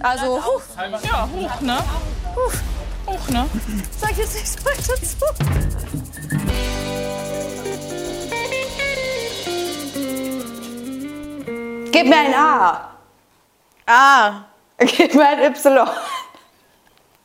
[0.00, 0.60] Also, huh,
[1.02, 1.78] Ja, hoch, ne?
[3.06, 3.48] Hoch, ne?
[4.00, 5.16] sag jetzt nichts weiter zu.
[11.90, 12.90] Gib mir ein A.
[13.86, 14.44] Ah,
[14.78, 15.88] Gib mir ein Y.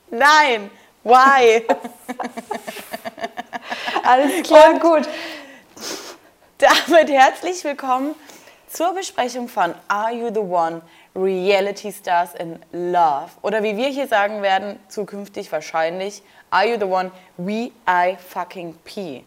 [0.10, 0.71] nein.
[1.04, 1.66] Why?
[4.04, 5.08] Alles klar, gut.
[6.58, 8.16] Damit herzlich willkommen
[8.71, 10.82] zur Besprechung von Are You the One?
[11.16, 13.30] Reality Stars in Love.
[13.41, 17.12] Oder wie wir hier sagen werden, zukünftig wahrscheinlich, Are You the One?
[17.38, 19.23] We I fucking P.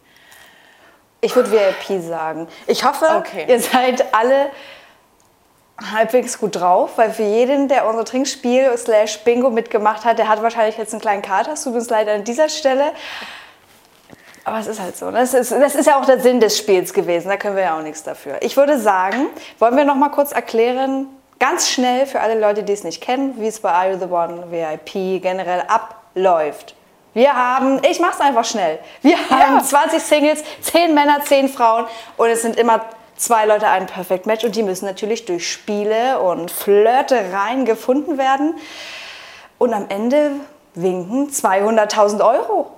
[1.21, 2.47] Ich würde VIP sagen.
[2.67, 3.45] Ich hoffe, Okay.
[3.47, 4.49] ihr seid alle
[5.93, 10.41] halbwegs gut drauf, weil für jeden, der unser Trinkspiel slash Bingo mitgemacht hat, der hat
[10.41, 11.53] wahrscheinlich jetzt einen kleinen Kater.
[11.53, 12.91] Es tut uns leid an dieser Stelle.
[14.43, 15.07] Aber es ist halt so.
[15.11, 15.19] ne?
[15.19, 17.27] Das ist, das ist ja auch der Sinn des Spiels gewesen.
[17.27, 18.37] Da können wir ja auch nichts dafür.
[18.41, 19.27] Ich würde sagen,
[19.59, 21.07] wollen wir noch mal kurz erklären,
[21.39, 24.05] ganz schnell für alle Leute, die es nicht kennen, wie es bei Are You the
[24.05, 26.75] One VIP generell abläuft.
[27.13, 28.79] Wir haben, ich mach's einfach schnell.
[29.01, 32.81] Wir haben 20 Singles, 10 Männer, 10 Frauen und es sind immer
[33.15, 38.55] zwei Leute ein Perfect Match und die müssen natürlich durch Spiele und Flirtereien gefunden werden.
[39.57, 40.31] Und am Ende
[40.75, 42.71] winken 200.000 Euro.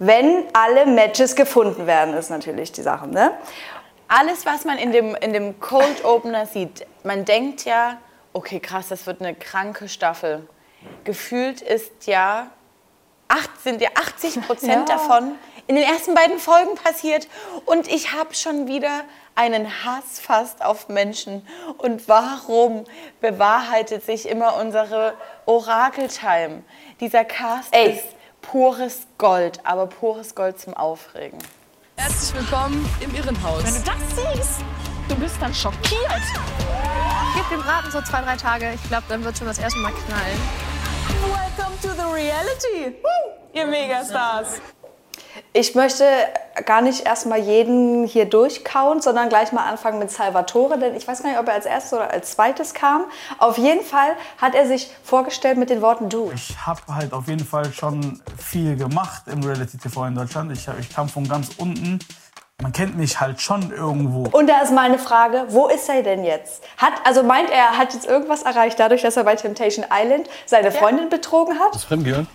[0.00, 3.30] Wenn alle Matches gefunden werden, ist natürlich die Sache, ne?
[4.14, 7.98] Alles, was man in dem, in dem Cold Opener sieht, man denkt ja,
[8.34, 10.46] okay, krass, das wird eine kranke Staffel.
[11.04, 12.50] Gefühlt ist ja,
[13.28, 14.96] acht, sind ja 80 Prozent Ja.
[14.96, 17.26] davon in den ersten beiden Folgen passiert.
[17.64, 19.04] Und ich habe schon wieder
[19.34, 21.46] einen Hass fast auf Menschen.
[21.78, 22.84] Und warum
[23.22, 25.14] bewahrheitet sich immer unsere
[25.46, 26.64] Orakeltime?
[27.00, 27.92] Dieser Cast Ey.
[27.92, 28.04] ist
[28.42, 31.38] pures Gold, aber pures Gold zum Aufregen.
[31.96, 33.64] Herzlich willkommen im Irrenhaus.
[33.64, 34.60] Wenn du das siehst,
[35.08, 36.22] du bist dann schockiert.
[37.34, 38.72] Gib dem Braten so zwei, drei Tage.
[38.74, 40.40] Ich glaube, dann wird schon das erste Mal knallen.
[41.22, 44.60] Welcome to the reality, Woo, ihr Megastars.
[45.52, 46.04] Ich möchte
[46.64, 51.22] gar nicht erstmal jeden hier durchkauen, sondern gleich mal anfangen mit Salvatore, denn ich weiß
[51.22, 53.04] gar nicht, ob er als erstes oder als zweites kam.
[53.38, 56.30] Auf jeden Fall hat er sich vorgestellt mit den Worten Du.
[56.34, 60.52] Ich habe halt auf jeden Fall schon viel gemacht im Reality TV in Deutschland.
[60.52, 61.98] Ich, hab, ich kam von ganz unten.
[62.62, 64.28] Man kennt mich halt schon irgendwo.
[64.36, 66.62] Und da ist meine Frage, wo ist er denn jetzt?
[66.76, 70.28] Hat, also meint er, er hat jetzt irgendwas erreicht, dadurch, dass er bei Temptation Island
[70.46, 71.74] seine Freundin betrogen hat?
[71.80, 72.26] Fremdgehört?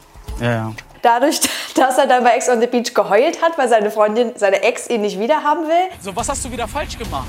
[0.42, 0.74] Ja, ja.
[1.02, 1.40] Dadurch,
[1.76, 4.90] dass er dann bei Ex on the Beach geheult hat, weil seine Freundin, seine Ex
[4.90, 5.90] ihn nicht wiederhaben will?
[6.02, 7.28] So, was hast du wieder falsch gemacht?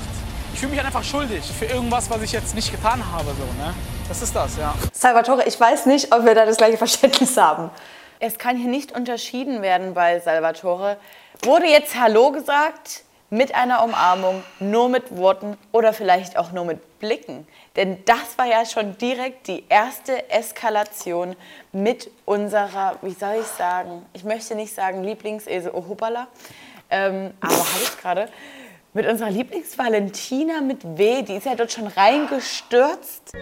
[0.53, 3.27] Ich fühle mich einfach schuldig für irgendwas, was ich jetzt nicht getan habe.
[3.27, 3.73] So, ne?
[4.07, 4.73] Das ist das, ja.
[4.91, 7.69] Salvatore, ich weiß nicht, ob wir da das gleiche Verständnis haben.
[8.19, 10.97] Es kann hier nicht unterschieden werden bei Salvatore.
[11.43, 16.99] Wurde jetzt Hallo gesagt mit einer Umarmung, nur mit Worten oder vielleicht auch nur mit
[16.99, 17.47] Blicken?
[17.75, 21.35] Denn das war ja schon direkt die erste Eskalation
[21.71, 26.27] mit unserer, wie soll ich sagen, ich möchte nicht sagen Lieblingsesel, oh hoppala,
[26.89, 28.29] ähm, aber habe ich gerade,
[28.93, 33.33] mit unserer Lieblingsvalentina mit W, die ist ja dort schon reingestürzt.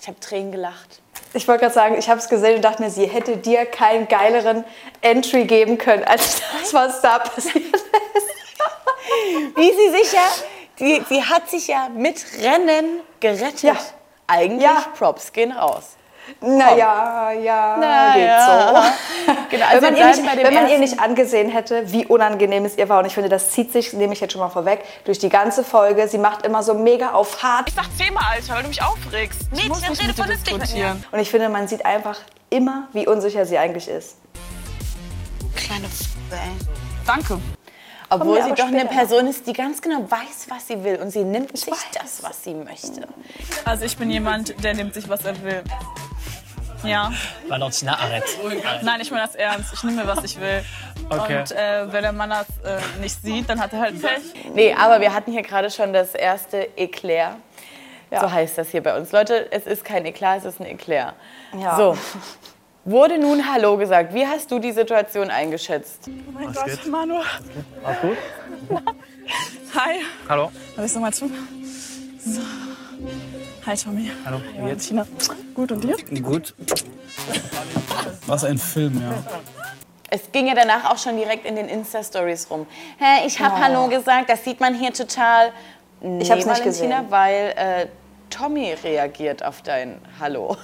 [0.00, 1.00] Ich habe Tränen gelacht.
[1.34, 4.08] Ich wollte gerade sagen, ich habe es gesehen und dachte mir, sie hätte dir keinen
[4.08, 4.64] geileren
[5.02, 7.86] Entry geben können, als das, was da passiert ist.
[9.56, 10.28] wie sie sich ja,
[10.78, 13.62] die, sie hat sich ja mit Rennen gerettet.
[13.62, 13.76] Ja.
[14.26, 14.84] Eigentlich Ja.
[14.96, 15.97] Props gehen raus.
[16.40, 18.84] Naja, ja, Na geht ja.
[19.26, 19.32] so.
[19.50, 22.06] Genau, also wenn man, ihr nicht, bei dem wenn man ihr nicht angesehen hätte, wie
[22.06, 24.48] unangenehm es ihr war, und ich finde, das zieht sich, nehme ich jetzt schon mal
[24.50, 26.06] vorweg, durch die ganze Folge.
[26.08, 27.68] Sie macht immer so mega auf hart.
[27.68, 29.40] Ich sag zehnmal, Alter, weil du mich aufregst.
[29.52, 31.04] ich muss nicht mit dir diskutieren.
[31.10, 32.18] Und ich finde, man sieht einfach
[32.50, 34.16] immer, wie unsicher sie eigentlich ist.
[35.56, 36.50] Kleine F ey.
[37.06, 37.40] Danke.
[38.10, 40.96] Obwohl sie doch eine Person ist, die ganz genau weiß, was sie will.
[40.96, 43.06] Und sie nimmt sich das, was sie möchte.
[43.64, 45.62] Also ich bin jemand, der nimmt sich, was er will.
[46.84, 47.12] Ja.
[47.48, 48.24] Valentina, arrête.
[48.82, 49.72] Nein, ich meine das ernst.
[49.74, 50.64] Ich nehme mir, was ich will.
[51.10, 51.40] Okay.
[51.40, 54.22] Und äh, wenn der Mann das äh, nicht sieht, dann hat er halt Pech.
[54.54, 57.36] Nee, aber wir hatten hier gerade schon das erste Eclair.
[58.10, 59.12] So heißt das hier bei uns.
[59.12, 61.14] Leute, es ist kein Eklat, es ist ein Eclair.
[61.52, 61.76] Ja.
[61.76, 61.98] So.
[62.88, 64.14] Wurde nun Hallo gesagt.
[64.14, 66.08] Wie hast du die Situation eingeschätzt?
[66.08, 67.16] Oh mein Gott, Manu.
[67.84, 68.16] Alles gut?
[69.74, 70.00] Hi.
[70.26, 70.50] Hallo?
[70.74, 71.30] Darf ich nochmal zu?
[72.24, 72.40] So.
[73.66, 74.10] Hi, Tommy.
[74.24, 74.88] Hallo, wie geht's?
[74.88, 75.06] Tina.
[75.54, 75.96] Gut, und dir?
[76.22, 76.54] Gut.
[78.26, 79.12] Was ein Film, ja.
[80.08, 82.66] Es ging ja danach auch schon direkt in den Insta-Stories rum.
[82.98, 85.52] Hä, ich habe Hallo gesagt, das sieht man hier total.
[86.00, 87.10] Nee, Ich hab's nicht Valentina, gesehen.
[87.10, 87.86] weil äh,
[88.30, 90.56] Tommy reagiert auf dein Hallo.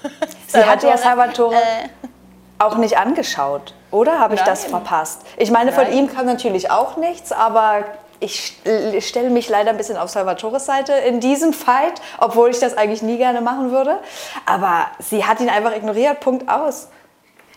[0.46, 1.88] Sie hat ja Salvatore Äh,
[2.66, 3.74] auch nicht angeschaut.
[3.90, 4.70] Oder habe ich das Nein.
[4.70, 5.22] verpasst?
[5.36, 5.92] Ich meine, von Nein.
[5.94, 7.84] ihm kam natürlich auch nichts, aber
[8.20, 12.58] ich st- stelle mich leider ein bisschen auf Salvatores Seite in diesem Fight, obwohl ich
[12.58, 13.98] das eigentlich nie gerne machen würde.
[14.46, 16.88] Aber sie hat ihn einfach ignoriert, Punkt aus.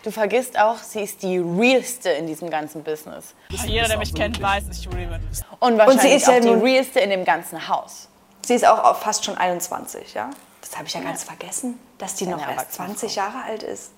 [0.04, 3.34] Du vergisst auch, sie ist die realste in diesem ganzen Business.
[3.50, 5.22] Jeder, der mich kennt, weiß, dass ich real bin.
[5.60, 8.08] Und wahrscheinlich ist ja auch die nun- realste in dem ganzen Haus.
[8.46, 10.30] Sie ist auch fast schon 21, ja?
[10.62, 13.64] Das habe ich ja ganz vergessen, dass die noch Eine erst erwachsene 20 Jahre alt
[13.64, 13.92] ist.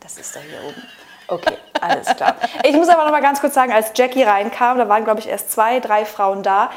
[0.00, 0.82] Das ist doch hier oben.
[1.28, 2.36] Okay, alles klar.
[2.64, 5.28] Ich muss aber noch mal ganz kurz sagen, als Jackie reinkam, da waren, glaube ich,
[5.28, 6.70] erst zwei, drei Frauen da.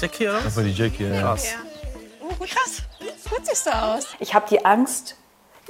[0.00, 0.40] Jackie, oder?
[0.42, 1.20] Das war die Jackie, ja.
[1.20, 1.54] Krass.
[2.38, 2.82] Krass.
[3.28, 4.06] Gut siehst du aus.
[4.20, 5.16] Ich habe die Angst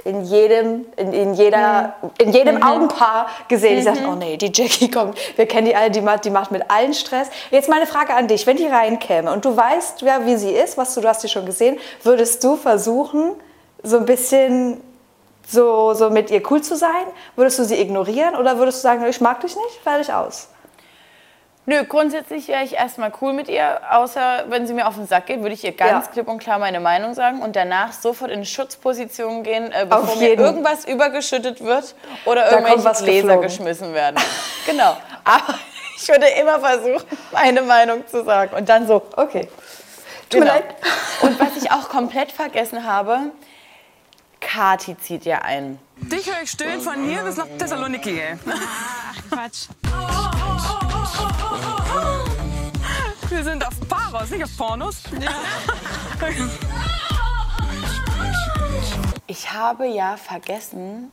[0.07, 3.79] in jedem, in, in jeder, in jedem Augenpaar gesehen.
[3.79, 5.17] Ich sagte, oh nee, die Jackie kommt.
[5.35, 7.27] Wir kennen die alle, die macht, die macht mit allen Stress.
[7.51, 10.77] Jetzt meine Frage an dich, wenn die reinkäme und du weißt, wer, wie sie ist,
[10.77, 13.33] was du, du hast sie schon gesehen, würdest du versuchen,
[13.83, 14.79] so ein bisschen
[15.45, 17.05] so, so mit ihr cool zu sein?
[17.35, 20.47] Würdest du sie ignorieren oder würdest du sagen, ich mag dich nicht, fertig aus?
[21.69, 25.25] Nö, grundsätzlich wäre ich erstmal cool mit ihr, außer wenn sie mir auf den Sack
[25.25, 26.11] geht, würde ich ihr ganz Ja.
[26.13, 30.39] klipp und klar meine Meinung sagen und danach sofort in Schutzposition gehen, äh, bevor mir
[30.39, 31.93] irgendwas übergeschüttet wird
[32.23, 33.41] oder Da irgendwelche was Gläser geflogen.
[33.41, 34.15] geschmissen werden.
[34.65, 34.95] genau.
[35.25, 35.55] Aber
[35.97, 37.03] ich würde immer versuchen,
[37.33, 39.49] meine Meinung zu sagen und dann so, Okay.
[40.29, 40.45] Tut Genau.
[40.45, 40.75] mir leid.
[41.21, 43.19] Und was ich auch komplett vergessen habe,
[44.39, 45.79] Kati zieht ja ein.
[45.97, 48.37] Dich höre ich stöhnen von hier bis nach Thessaloniki, ey.
[49.29, 49.67] Quatsch.
[53.29, 55.03] Wir sind auf Paros, nicht auf Pornos.
[59.29, 61.11] Ich habe ja vergessen,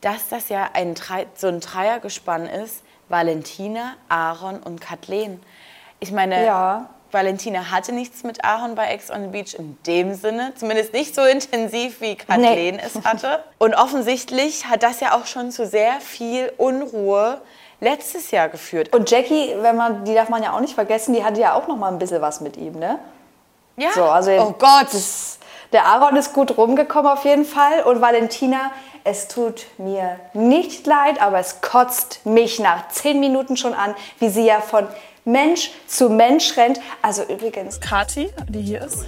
[0.00, 2.82] dass das ja ein Drei, so ein Dreiergespann ist.
[3.08, 5.40] Valentina, Aaron und Kathleen.
[6.00, 6.90] Ich meine, Ja.
[7.12, 10.52] Valentina hatte nichts mit Aaron bei Ex on the Beach in dem Sinne.
[10.56, 13.44] Zumindest nicht so intensiv, wie Kathleen es hatte.
[13.58, 17.40] Und offensichtlich hat das ja auch schon zu sehr viel Unruhe
[17.80, 18.94] letztes Jahr geführt.
[18.94, 21.68] Und Jackie, wenn man, die darf man ja auch nicht vergessen, die hatte ja auch
[21.68, 22.98] noch mal ein bisschen was mit ihm, ne?
[23.76, 23.90] ja?
[23.94, 24.88] So, also oh Gott.
[24.92, 25.38] Das,
[25.72, 27.82] der Aaron ist gut rumgekommen auf jeden Fall.
[27.82, 28.70] Und Valentina,
[29.04, 34.28] es tut mir nicht leid, aber es kotzt mich nach zehn Minuten schon an, wie
[34.28, 34.86] sie ja von
[35.26, 36.80] Mensch zu Mensch rennt.
[37.02, 39.04] Also übrigens, Kati, die hier ist,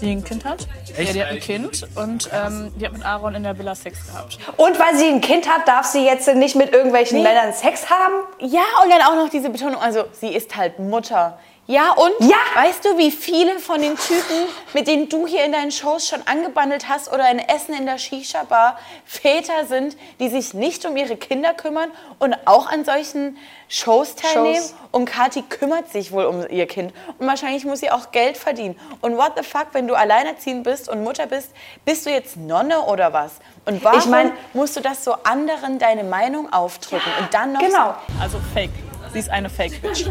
[0.00, 0.66] die ein Kind hat.
[0.96, 4.06] Ja, die hat ein Kind und ähm, die hat mit Aaron in der Villa Sex
[4.06, 4.38] gehabt.
[4.56, 8.14] und weil sie ein Kind hat, darf sie jetzt nicht mit irgendwelchen Männern Sex haben?
[8.40, 11.38] Ja, und dann auch noch diese Betonung, also sie ist halt Mutter.
[11.70, 12.36] Ja, und Ja.
[12.54, 16.22] weißt du, wie viele von den Typen, mit denen du hier in deinen Shows schon
[16.26, 21.18] angebandelt hast oder in Essen in der Shisha-Bar, Väter sind, die sich nicht um ihre
[21.18, 23.36] Kinder kümmern und auch an solchen
[23.68, 24.56] Shows teilnehmen?
[24.56, 24.74] Shows.
[24.92, 26.94] Und Kathi kümmert sich wohl um ihr Kind.
[27.18, 28.80] Und wahrscheinlich muss sie auch Geld verdienen.
[29.02, 31.50] Und what the fuck, wenn du alleinerziehend bist und Mutter bist,
[31.84, 33.32] bist du jetzt Nonne oder was?
[33.66, 37.60] Und warum Ich mein- musst du das so anderen deine Meinung aufdrücken und dann noch
[37.60, 37.94] Genau.
[38.18, 38.70] Also fake.
[39.12, 40.04] Sie ist eine Fake-Bitch.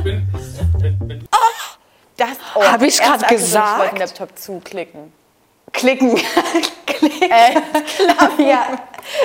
[2.18, 3.80] Das oh, Hab ich's erst grad als ich gesagt?
[3.80, 5.14] wollte den Laptop zuklicken.
[5.72, 6.16] Klicken.
[6.86, 7.30] Klicken.
[7.30, 7.62] Äh,
[8.50, 8.68] Ja,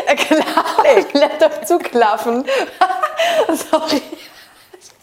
[0.07, 1.07] äh, klappen.
[1.15, 2.45] Laptop zuklappen.
[3.71, 4.03] Sorry.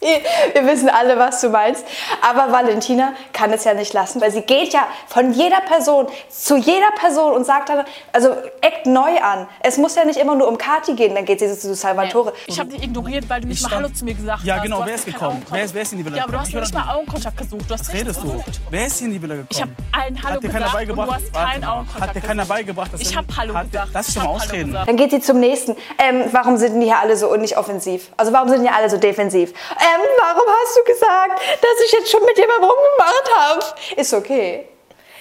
[0.53, 1.85] Wir wissen alle, was du meinst.
[2.21, 6.55] Aber Valentina kann es ja nicht lassen, weil sie geht ja von jeder Person zu
[6.57, 8.29] jeder Person und sagt dann, also
[8.61, 9.47] eckt neu an.
[9.61, 12.33] Es muss ja nicht immer nur um Kati gehen, dann geht sie zu Salvatore.
[12.47, 14.55] Ich habe dich ignoriert, weil du nicht Ich mal stand- Hallo zu mir gesagt Ja,
[14.55, 14.63] hast.
[14.63, 15.45] genau, Du wer ist gekommen?
[15.51, 16.61] Wer ist- wer ist in die Villa Ja, aber du gekommen?
[16.61, 17.65] hast nicht mal Augenkontakt gesucht.
[17.67, 18.43] Du hast redest du?
[18.69, 19.47] Wer ist hier in die Villa gekommen?
[19.51, 21.63] Ich habe allen Hallo Hat dir keiner gesagt und du hast keinen.
[21.65, 23.89] Augenkontakt Hat dir keiner beigebracht, dass Ich habe Hallo Hat- gesagt.
[23.93, 24.73] lass dich Ich doch mal ausreden.
[24.85, 25.75] Dann geht sie zum nächsten.
[25.97, 28.09] Ähm, warum sind die hier alle so nicht offensiv?
[28.17, 29.53] Also warum sind die alle so defensiv?
[29.95, 33.65] Ähm, warum hast du gesagt, dass ich jetzt schon mit jemandem rumgemacht habe?
[33.95, 34.67] Ist okay.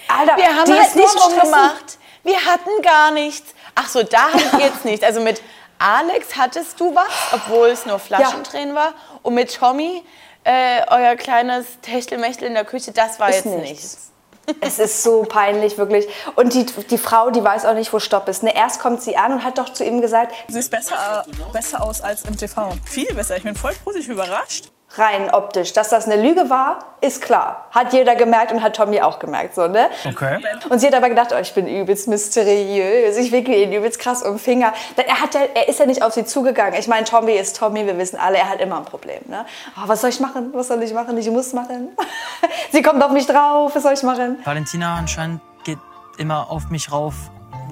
[0.09, 1.99] Alter, wir haben halt nicht rumgemacht.
[2.25, 3.55] Wir hatten gar nichts.
[3.75, 5.05] Ach so, da hattet ihr jetzt nichts.
[5.05, 5.41] Also mit
[5.79, 8.95] Alex hattest du was, obwohl es nur Flaschentränen war.
[9.23, 10.03] Und mit Tommy,
[10.45, 13.71] äh, euer kleines Techtelmechtel in der Küche, das war Ist jetzt nichts.
[13.71, 14.13] nichts.
[14.61, 16.07] Es ist so peinlich, wirklich.
[16.37, 18.43] Und die, die Frau, die weiß auch nicht, wo Stopp ist.
[18.43, 21.83] Ne, erst kommt sie an und hat doch zu ihm gesagt, Sie ist besser, besser
[21.83, 22.73] aus als im TV.
[22.85, 23.37] Viel besser.
[23.37, 24.71] Ich bin voll positiv überrascht.
[24.99, 27.67] Rein optisch, dass das eine Lüge war, ist klar.
[27.71, 29.89] Hat jeder gemerkt und hat Tommy auch gemerkt, so, ne?
[30.07, 30.39] Okay.
[30.69, 34.23] Und sie hat aber gedacht, oh, ich bin übelst mysteriös, ich wickel ihn übelst krass
[34.23, 34.73] um den Finger.
[34.97, 36.79] Er, hat ja, er ist ja nicht auf sie zugegangen.
[36.79, 39.21] Ich meine, Tommy ist Tommy, wir wissen alle, er hat immer ein Problem.
[39.27, 39.45] Ne?
[39.77, 40.51] Oh, was soll ich machen?
[40.53, 41.17] Was soll ich machen?
[41.19, 41.91] Ich muss machen.
[42.73, 44.39] sie kommt auf mich drauf, was soll ich machen?
[44.45, 45.79] Valentina anscheinend geht
[46.19, 47.15] immer auf mich rauf.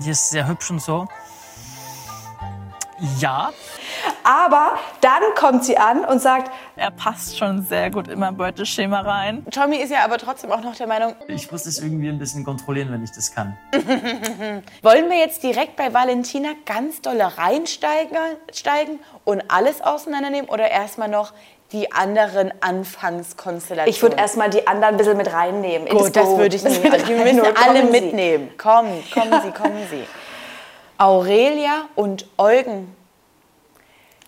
[0.04, 1.06] Die ist sehr hübsch und so.
[3.20, 3.52] Ja,
[4.24, 9.00] Aber dann kommt sie an und sagt, Er passt schon sehr gut in mein Beuteschema
[9.00, 9.44] rein.
[9.50, 12.44] Tommy ist ja aber trotzdem auch noch der Meinung, ich muss es irgendwie ein bisschen
[12.44, 13.56] kontrollieren, wenn ich das kann.
[14.82, 18.16] wollen wir jetzt direkt bei Valentina ganz dolle reinsteigen
[18.52, 21.32] steigen und alles auseinandernehmen oder erstmal noch
[21.72, 23.90] die anderen Anfangskonstellationen?
[23.94, 25.88] ich würde erstmal die anderen ein bisschen mit reinnehmen.
[25.88, 26.82] Gut, das würde ich nicht.
[26.92, 27.56] Also, die müssen reinholen.
[27.56, 28.56] alle mitnehmen.
[28.56, 30.04] Kommen, kommen Sie, kommen Sie.
[30.98, 32.94] Aurelia und Eugen.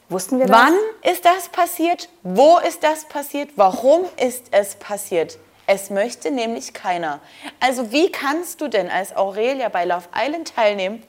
[0.08, 0.56] Wussten wir das?
[0.56, 2.08] Wann ist das passiert?
[2.22, 3.50] Wo ist das passiert?
[3.56, 5.38] Warum ist es passiert?
[5.66, 7.20] Es möchte nämlich keiner.
[7.60, 11.02] Also wie kannst du denn als Aurelia bei Love Island teilnehmen,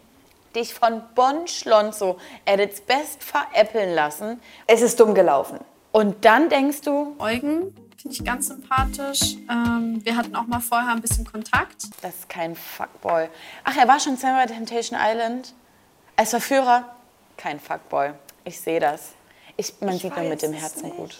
[0.53, 5.59] dich von Bon Schlonzo at its best veräppeln lassen Es ist dumm gelaufen.
[5.93, 9.35] und dann denkst du, Eugen finde ich ganz sympathisch.
[9.49, 11.83] Ähm, wir hatten auch mal vorher ein bisschen Kontakt.
[12.01, 13.27] das ist kein Fuckboy.
[13.63, 15.53] Ach, er war schon zweimal bei Temptation Island.
[16.15, 16.95] Als Verführer,
[17.37, 18.11] kein Fuckboy.
[18.45, 19.13] Ich sehe das.
[19.57, 21.17] Ich, man sieht nur mit dem Herzen gut.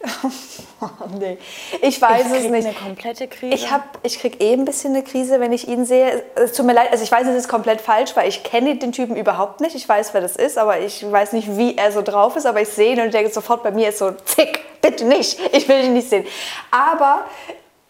[1.18, 1.38] Nee.
[1.82, 2.66] Ich weiß Ich es krieg nicht.
[2.66, 3.54] eine komplette Krise.
[3.54, 6.22] Ich, hab, ich krieg eh ein bisschen eine Krise, wenn ich ihn sehe.
[6.36, 8.92] Es tut mir leid, also ich weiß, es ist komplett falsch, weil ich kenne den
[8.92, 9.74] Typen überhaupt nicht.
[9.74, 12.46] Ich weiß, wer das ist, aber ich weiß nicht, wie er so drauf ist.
[12.46, 15.38] Aber ich sehe ihn und denke sofort, bei mir ist so, zick, bitte nicht.
[15.52, 16.26] Ich will ihn nicht sehen.
[16.70, 17.24] Aber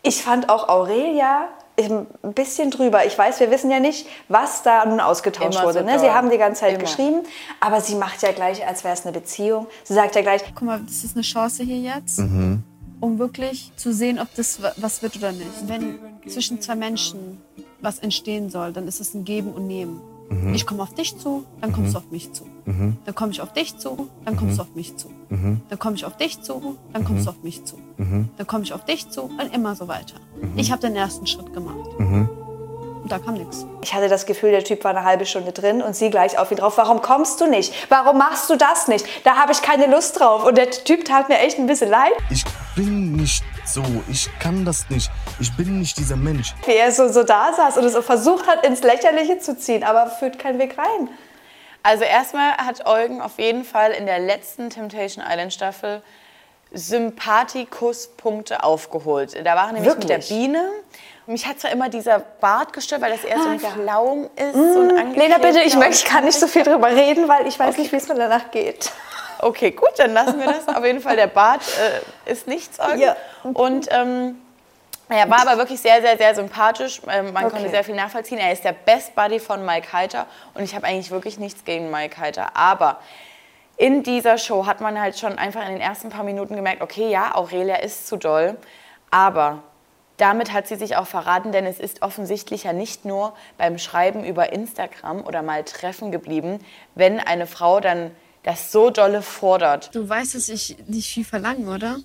[0.02, 1.48] ich fand auch Aurelia
[1.86, 3.06] ein bisschen drüber.
[3.06, 5.78] Ich weiß, wir wissen ja nicht, was da nun ausgetauscht Immer wurde.
[5.80, 5.98] so ne?
[5.98, 6.80] Sie haben die ganze Zeit Immer.
[6.82, 7.20] geschrieben,
[7.60, 9.66] aber sie macht ja gleich, als wäre es eine Beziehung.
[9.84, 13.92] Sie sagt ja gleich, Guck mal, das ist eine Chance hier jetzt, um wirklich zu
[13.92, 15.46] sehen, ob das wa- was wird oder nicht.
[15.66, 17.40] Wenn zwischen zwei Menschen
[17.80, 20.00] was entstehen soll, dann ist es ein Geben und Nehmen.
[20.52, 22.44] Ich komme auf dich zu, dann kommst du auf mich zu.
[22.66, 25.08] Dann komme ich auf dich zu, dann kommst du auf mich zu.
[25.30, 27.76] Dann komme ich auf dich zu, dann kommst du auf mich zu.
[27.96, 30.16] Dann komme ich auf dich zu und immer so weiter.
[30.56, 31.88] Ich habe den ersten Schritt gemacht.
[31.98, 33.64] Und da kam nichts.
[33.82, 36.50] Ich hatte das Gefühl, der Typ war eine halbe Stunde drin und sie gleich auf
[36.50, 36.76] ihn drauf.
[36.76, 37.72] Warum kommst du nicht?
[37.88, 39.06] Warum machst du das nicht?
[39.24, 40.44] Da habe ich keine Lust drauf.
[40.44, 42.44] Und der Typ tat mir echt ein bisschen leid, Ich
[42.74, 43.82] bin nicht so.
[44.10, 45.10] Ich kann das nicht.
[45.40, 46.54] Ich bin nicht dieser Mensch.
[46.66, 49.84] wie er so, so da saß und es so versucht hat, ins Lächerliche zu ziehen.
[49.84, 51.08] Aber führt keinen Weg rein.
[51.82, 56.02] Also erstmal hat Eugen auf jeden Fall in der letzten Temptation Island Staffel
[56.72, 59.34] Sympathikuspunkte aufgeholt.
[59.44, 60.28] Da war er nämlich mit der Wirklich?
[60.28, 60.70] Biene.
[61.26, 64.54] Und mich hat zwar immer dieser Bart gestört, weil das eher so ein Klaum ist.
[64.54, 67.58] so ein Lena, bitte, ich, möchte, ich kann nicht so viel drüber reden, weil ich
[67.58, 68.92] weiß nicht, wie es mir danach geht.
[69.40, 70.68] Okay, gut, dann lassen wir das.
[70.68, 71.62] Auf jeden Fall, der Bart
[72.26, 72.78] äh, ist nichts.
[72.96, 73.16] Ja.
[73.42, 74.36] Und ähm,
[75.08, 77.00] er war aber wirklich sehr, sehr, sehr sympathisch.
[77.08, 77.70] Ähm, man konnte Okay.
[77.70, 78.38] sehr viel nachvollziehen.
[78.38, 80.26] Er ist der Best Buddy von Mike Heiter.
[80.54, 82.56] Und ich habe eigentlich wirklich nichts gegen Mike Heiter.
[82.56, 82.98] Aber
[83.76, 87.08] in dieser Show hat man halt schon einfach in den ersten paar Minuten gemerkt, okay,
[87.10, 88.56] ja, Aurelia ist zu doll.
[89.10, 89.62] Aber
[90.18, 94.24] damit hat sie sich auch verraten, denn es ist offensichtlich ja nicht nur beim Schreiben
[94.24, 96.58] über Instagram oder mal Treffen geblieben,
[96.96, 98.10] wenn eine Frau dann
[98.48, 99.94] das so dolle fordert.
[99.94, 101.98] Du weißt, dass ich nicht viel verlange, oder?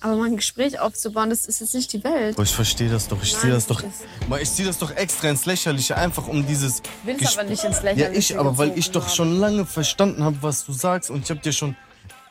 [0.00, 2.36] Aber mal ein Gespräch aufzubauen, das ist jetzt nicht die Welt.
[2.36, 3.22] Boah, ich verstehe das doch.
[3.22, 3.82] Ich ziehe das doch.
[4.28, 6.82] Boah, Ich ziehe das doch extra ins Lächerliche, einfach um dieses.
[7.04, 10.22] willst Gesp- aber nicht ins Ja, Lächerliche ich, aber weil ich doch schon lange verstanden
[10.22, 11.10] habe, was du sagst.
[11.10, 11.76] Und ich habe dir schon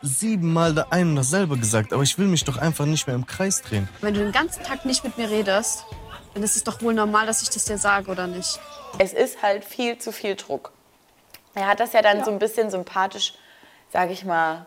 [0.04, 1.92] siebenmal da ein und dasselbe gesagt.
[1.92, 3.90] Aber ich will mich doch einfach nicht mehr im Kreis drehen.
[4.02, 5.86] Wenn du den ganzen Tag nicht mit mir redest,
[6.36, 8.60] dann ist es doch wohl normal, dass ich das dir sage, oder nicht?
[9.00, 10.72] Es ist halt viel zu viel Druck.
[11.56, 13.34] Er hat das ja dann so ein bisschen sympathisch,
[13.96, 14.66] sage ich mal,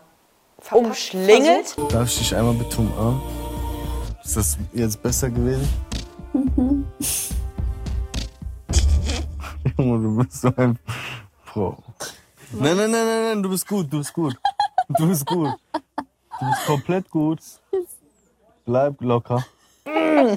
[0.71, 1.77] umschlingelt.
[1.91, 3.21] Darf ich dich einmal bitte umarmen?
[4.23, 5.69] Ist das jetzt besser gewesen?
[9.77, 10.79] Junge, du bist so ein
[11.45, 11.77] Pro.
[12.53, 14.35] Nein, nein, nein, nein, nein, du bist gut, du bist gut.
[14.97, 15.53] Du bist gut.
[15.73, 17.37] Du bist komplett gut.
[18.65, 19.45] Bleib locker.
[19.85, 20.33] Ey,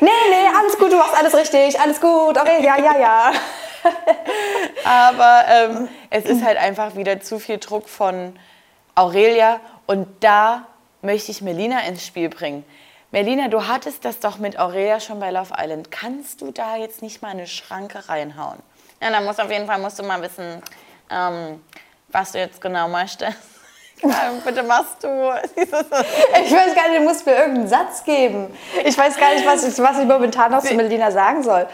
[0.00, 2.38] nee, nee, alles gut, du machst alles richtig, alles gut.
[2.38, 3.32] Okay, ja, ja, ja.
[4.84, 8.38] Aber ähm, es ist halt einfach wieder zu viel Druck von
[8.94, 9.60] Aurelia.
[9.86, 10.66] Und da
[11.02, 12.64] möchte ich Melina ins Spiel bringen.
[13.12, 15.90] Melina, du hattest das doch mit Aurelia schon bei Love Island.
[15.90, 18.58] Kannst du da jetzt nicht mal eine Schranke reinhauen?
[19.00, 20.62] Ja, dann musst du auf jeden Fall musst du mal wissen,
[21.10, 21.62] ähm,
[22.08, 23.38] was du jetzt genau möchtest.
[24.44, 25.08] Bitte machst du.
[25.56, 28.54] Ich weiß gar nicht, du musst mir irgendeinen Satz geben.
[28.84, 31.66] Ich weiß gar nicht, was ich, was ich momentan noch zu Melina sagen soll.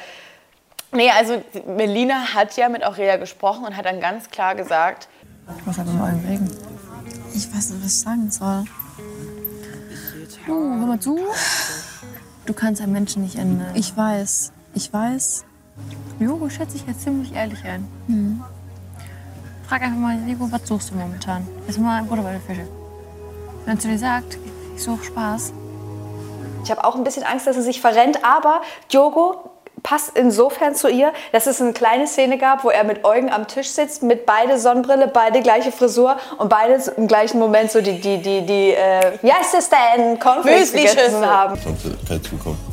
[0.94, 5.08] Nee, also Melina hat ja mit Aurelia gesprochen und hat dann ganz klar gesagt,
[5.58, 6.50] Ich muss einfach mal überlegen.
[7.34, 8.64] Ich weiß nicht, was ich sagen soll.
[10.46, 11.18] Du, hör mal zu.
[12.44, 13.74] Du kannst einen Menschen nicht ändern.
[13.74, 15.44] Ich weiß, ich weiß.
[16.18, 18.42] Jogo schätze ich jetzt ziemlich ehrlich ein.
[19.66, 21.46] Frag einfach mal, Nico, was suchst du momentan?
[21.66, 22.68] Erstmal Butter bei den Fische.
[23.64, 24.36] Wenn er zu dir sagt,
[24.76, 25.52] ich suche Spaß,
[26.64, 28.60] Ich habe auch ein bisschen Angst, dass sie sich verrennt, aber
[28.92, 29.51] Diogo
[29.82, 33.48] passt insofern zu ihr, dass es eine kleine Szene gab, wo er mit Eugen am
[33.48, 38.00] Tisch sitzt, mit beide Sonnenbrille, beide gleiche Frisur und beide im gleichen Moment so die,
[38.00, 41.60] die, die, die äh, wie heißt es denn, Cornflakes gegessen haben.
[41.62, 42.71] Konnte kein zukommen.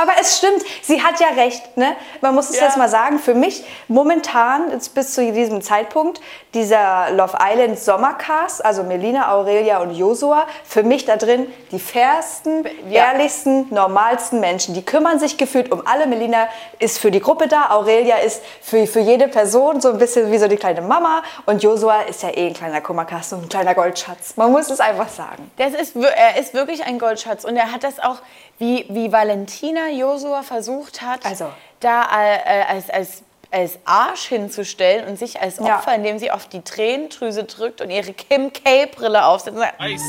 [0.00, 1.76] Aber es stimmt, sie hat ja recht.
[1.76, 1.96] Ne?
[2.20, 2.64] Man muss es Ja.
[2.66, 6.20] jetzt mal sagen, für mich momentan, jetzt bis zu diesem Zeitpunkt,
[6.54, 12.64] dieser Love Island Sommercast, also Melina, Aurelia und Josua, für mich da drin die fairsten,
[12.88, 13.12] Ja.
[13.12, 14.74] ehrlichsten, normalsten Menschen.
[14.74, 16.06] Die kümmern sich gefühlt um alle.
[16.06, 20.30] Melina ist für die Gruppe da, Aurelia ist für, für jede Person so ein bisschen
[20.30, 23.48] wie so die kleine Mama und Josua ist ja eh ein kleiner Kummerkasten und ein
[23.48, 24.34] kleiner Goldschatz.
[24.36, 25.50] Man muss es einfach sagen.
[25.56, 27.44] Das ist, er ist wirklich ein Goldschatz.
[27.44, 28.16] Und er hat das auch,
[28.62, 31.48] wie, wie Valentina Josua versucht hat, Also.
[31.80, 35.78] da äh, als, als, als Arsch hinzustellen und sich als Ja.
[35.78, 39.56] Opfer, indem sie auf die Tränendrüse drückt und ihre Kim K-Brille aufsetzt.
[39.56, 40.04] und sagt, Heißt,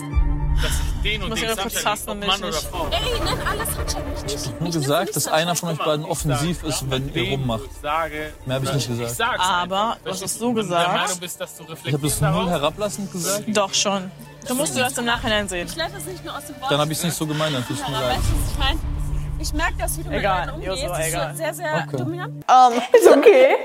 [0.62, 2.86] dass ich den und Muss den ich Samstag fassen, nicht, ob damit Mann ich oder
[2.86, 4.64] nicht- Frau.
[4.64, 7.64] nur gesagt, dass einer von euch beiden offensiv ist, wenn ihr rummacht.
[7.72, 9.16] Ich sage, Mehr habe ich nicht ich gesagt.
[9.16, 11.20] sag's Aber, du hast es so gesagt.
[11.20, 13.46] Bist, dass du Ich habe null darauf, herablassend gesagt.
[13.48, 14.12] Doch schon.
[14.48, 15.68] Du musst du das im Nachhinein sehen.
[15.68, 16.72] Ich lerne das nicht nur aus dem Wort.
[16.72, 18.18] Dann habe ich es nicht so gemeint, dann tut mir leid.
[18.18, 18.80] Weißt du, was ich meine?
[19.40, 20.84] Ich merke das, wie du Egal, mit Leuten umgehst.
[20.84, 21.28] Joshua, Das ist egal.
[21.28, 21.98] schon sehr, sehr Okay.
[21.98, 22.46] dominant.
[22.94, 23.56] Ist okay.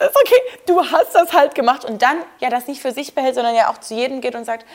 [0.00, 0.40] Ist okay.
[0.66, 3.70] Du hast das halt gemacht und dann ja das nicht für sich behält, sondern ja
[3.70, 4.66] auch zu jedem geht und sagt,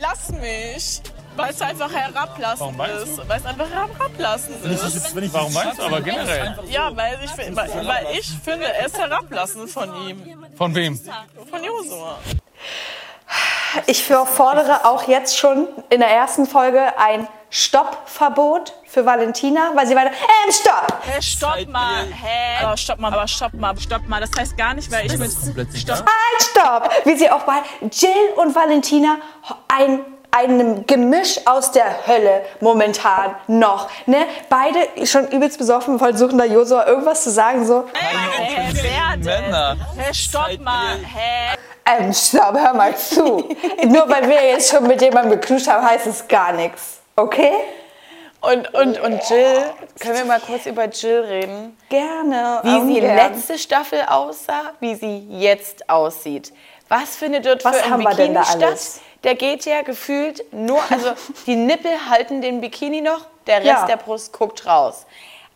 [0.00, 1.00] Lass mich.
[1.36, 3.28] Weil es einfach meinst ist.
[3.28, 5.32] Weil es einfach herablassend ist.
[5.32, 5.82] Warum meinst du?
[5.84, 6.58] Aber generell.
[6.68, 10.22] Ja, weil ich, weil, weil ich finde es herablassend von ihm.
[10.56, 10.98] Von wem?
[11.50, 12.18] Von Josua.
[13.86, 19.96] Ich fordere auch jetzt schon in der ersten Folge ein Stoppverbot für Valentina, weil sie
[19.96, 20.98] weiter, ähm, stopp!
[21.02, 22.04] Hä, stopp mal.
[22.04, 22.64] Hä?
[22.64, 24.20] Aber stopp mal, aber stopp mal, stopp mal.
[24.20, 25.30] Das heißt gar nicht, weil ich mit.
[25.78, 25.96] Stopp.
[25.96, 26.90] Halt, stopp!
[27.04, 29.16] Wie sie auch bei Jill und Valentina
[29.68, 33.88] ein einem Gemisch aus der Hölle momentan noch.
[34.06, 34.26] Ne?
[34.50, 39.42] Beide schon übelst besoffen, versuchen da Josua irgendwas zu sagen, so, Hä, wer denn?
[39.44, 39.76] Männer.
[39.96, 40.96] Hä, stopp mal.
[40.98, 41.56] Hä?
[41.88, 43.48] Ähm, stopp, hör mal zu.
[43.84, 46.98] Nur weil wir jetzt schon mit jemandem geknuscht haben, heißt es gar nichts.
[47.16, 47.52] Okay?
[48.40, 49.64] und, und, und Jill,
[49.98, 51.76] können wir mal kurz über Jill reden?
[51.88, 52.60] Gerne.
[52.62, 53.16] Wie sie ungern.
[53.16, 56.52] letzte Staffel aussah, wie sie jetzt aussieht.
[56.88, 58.78] Was findet dort Was für ein Bikini statt?
[59.24, 61.10] Der geht ja gefühlt nur, also
[61.46, 63.86] die Nippel halten den Bikini noch, der Rest Ja.
[63.86, 65.04] der Brust guckt raus.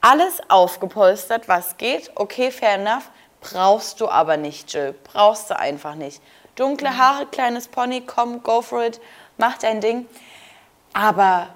[0.00, 3.04] Alles aufgepolstert, was geht, okay, fair enough,
[3.42, 4.94] brauchst du aber nicht, Jill.
[5.04, 6.22] Brauchst du einfach nicht.
[6.56, 9.00] Dunkle Haare, kleines Pony, komm, go for it,
[9.36, 10.06] mach dein Ding.
[10.92, 11.48] Aber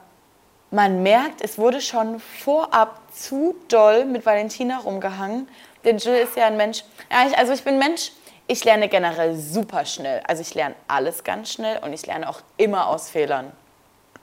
[0.71, 5.49] man merkt, es wurde schon vorab zu doll mit Valentina rumgehangen.
[5.85, 6.85] Denn Jill ist ja ein Mensch.
[7.11, 8.13] Ja, ich, also ich bin Mensch,
[8.49, 10.23] ich lerne generell super schnell.
[10.27, 13.53] Also ich lerne alles ganz schnell und ich lerne auch immer aus Fehlern.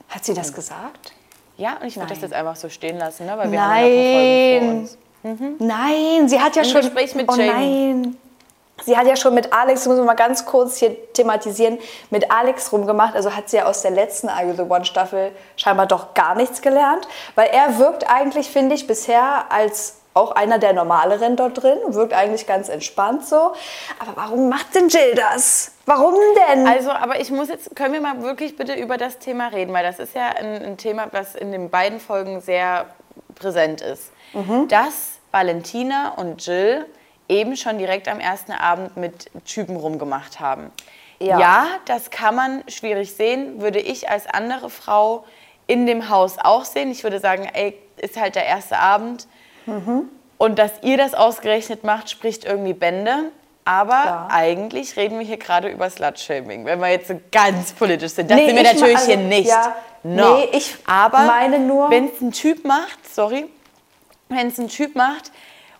[0.09, 1.13] Hat sie das gesagt?
[1.57, 2.29] Ja, und ich würde das Nein.
[2.29, 3.37] jetzt einfach so stehen lassen, ne?
[3.37, 4.89] weil wir haben ja noch eine Folge vor Nein.
[5.23, 5.59] Uns.
[5.59, 6.81] Nein, sie hat ja Im schon.
[6.81, 7.93] Gespräch mit oh Jamie.
[7.93, 8.17] nein.
[8.85, 11.77] Sie hat ja schon mit Alex, muss man mal ganz kurz hier thematisieren,
[12.09, 13.15] mit Alex rumgemacht.
[13.15, 16.35] Also hat sie ja aus der letzten Are You the One Staffel scheinbar doch gar
[16.35, 17.07] nichts gelernt.
[17.35, 21.77] Weil er wirkt eigentlich, finde ich, bisher als auch einer der normaleren dort drin.
[21.87, 23.53] Wirkt eigentlich ganz entspannt so.
[23.99, 25.71] Aber warum macht denn Jill das?
[25.85, 26.15] Warum
[26.49, 26.67] denn?
[26.67, 29.83] Also, aber ich muss jetzt, können wir mal wirklich bitte über das Thema reden, weil
[29.83, 32.87] das ist ja ein, ein Thema, was in den beiden Folgen sehr
[33.35, 34.11] präsent ist.
[34.67, 36.85] Dass Valentina und Jill
[37.27, 40.71] eben schon direkt am ersten Abend mit Typen rumgemacht haben.
[41.19, 41.39] Ja.
[41.39, 45.25] ja, das kann man schwierig sehen, würde ich als andere Frau
[45.67, 46.91] in dem Haus auch sehen.
[46.91, 49.27] Ich würde sagen, ey, ist halt der erste Abend.
[50.37, 53.31] Und dass ihr das ausgerechnet macht, spricht irgendwie Bände.
[53.65, 54.27] Aber Ja.
[54.29, 58.29] eigentlich reden wir hier gerade über Slutshaming, wenn wir jetzt so ganz politisch sind.
[58.29, 59.47] Das Nee, sind wir ich natürlich ma- hier also, nicht.
[59.49, 60.35] ja, No.
[60.39, 63.45] nee, ich Aber meine nur- wenn es ein Typ macht, sorry,
[64.29, 65.31] wenn es ein Typ macht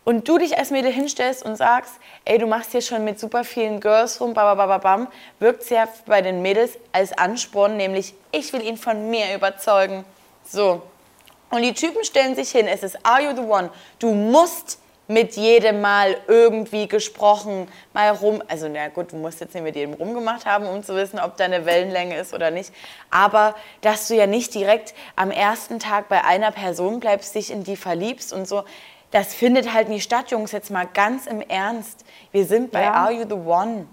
[0.04, 1.94] und du dich als Mädel hinstellst und sagst,
[2.26, 5.08] ey, du machst hier schon mit super vielen Girls rum, babababam,
[5.40, 10.04] wirkt es ja bei den Mädels als Ansporn, nämlich ich will ihn von mir überzeugen.
[10.46, 10.82] So.
[11.50, 13.70] Und die Typen stellen sich hin, es ist Are You the One?
[14.00, 14.80] Du musst
[15.14, 18.42] mit jedem Mal irgendwie gesprochen, mal rum.
[18.48, 21.38] Also, na gut, du musst jetzt nicht mit jedem rumgemacht haben, um zu wissen, ob
[21.38, 22.74] da eine Wellenlänge ist oder nicht.
[23.10, 27.64] Aber dass du ja nicht direkt am ersten Tag bei einer Person bleibst, dich in
[27.64, 28.64] die verliebst und so,
[29.12, 30.52] das findet halt nicht statt, Jungs.
[30.52, 32.04] Jetzt mal ganz im Ernst.
[32.32, 32.94] Wir sind bei Ja.
[32.94, 33.86] Are You the One?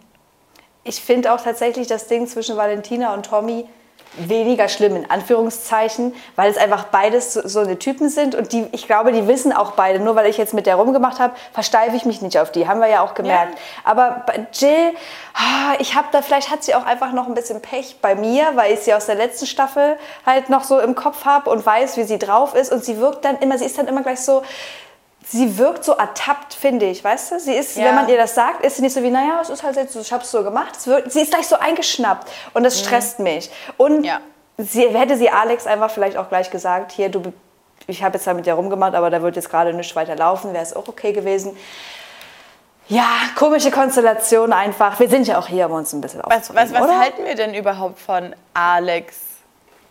[0.82, 3.68] Ich finde auch tatsächlich das Ding zwischen Valentina und Tommy
[4.16, 8.66] weniger schlimm in Anführungszeichen, weil es einfach beides so, so eine Typen sind und die,
[8.72, 10.00] ich glaube, die wissen auch beide.
[10.00, 12.66] Nur weil ich jetzt mit der rumgemacht habe, versteife ich mich nicht auf die.
[12.66, 13.56] Haben wir ja auch gemerkt.
[13.84, 14.94] Aber bei Jill,
[15.34, 18.52] ah, ich habe da, vielleicht hat sie auch einfach noch ein bisschen Pech bei mir,
[18.54, 19.96] weil ich sie aus der letzten Staffel
[20.26, 22.72] halt noch so im Kopf habe und weiß, wie sie drauf ist.
[22.72, 24.42] Und sie wirkt dann immer, sie ist dann immer gleich so,
[25.26, 27.40] sie wirkt so ertappt, finde ich, weißt du?
[27.40, 27.84] Sie ist, Ja.
[27.86, 29.92] wenn man ihr das sagt, ist sie nicht so wie, naja, es ist halt jetzt
[29.92, 30.74] so, ich hab's so gemacht.
[30.86, 33.50] Wirkt, sie ist gleich so eingeschnappt und das stresst mich.
[33.76, 34.20] Und Ja.
[34.58, 37.32] sie, hätte sie Alex einfach vielleicht auch gleich gesagt, hier, du,
[37.86, 40.52] ich habe jetzt da mit dir rumgemacht, aber da wird jetzt gerade nichts weiter laufen,
[40.52, 41.56] wäre es auch okay gewesen.
[42.88, 43.06] Ja,
[43.36, 44.98] komische Konstellation einfach.
[44.98, 46.98] Wir sind ja auch hier, um uns ein bisschen Was, was, aufzuregen, was oder?
[46.98, 49.16] halten wir denn überhaupt von Alex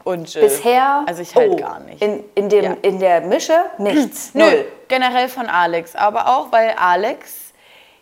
[0.10, 0.44] und Jill?
[0.44, 2.02] Bisher, Also ich halt oh, gar nicht.
[2.02, 2.78] In, in, dem, Ja.
[2.82, 4.32] in der Mische nichts.
[4.34, 4.66] Nö, Null.
[4.88, 5.96] generell von Alex.
[5.96, 7.54] Aber auch, weil Alex,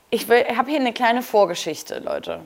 [0.09, 2.41] ich, habe hier eine kleine Vorgeschichte, Leute.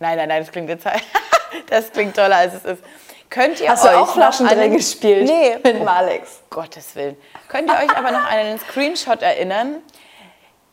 [0.00, 0.84] Nein, nein, nein, das klingt jetzt
[1.70, 2.82] das klingt toller, als es ist.
[3.30, 5.24] Könnt ihr Hast du euch auch noch Flaschendrehen einen- gespielt?
[5.24, 6.42] Nee, Mit dem Alex.
[6.50, 7.16] Gottes Willen.
[7.48, 9.76] Könnt ihr euch aber noch an einen Screenshot erinnern,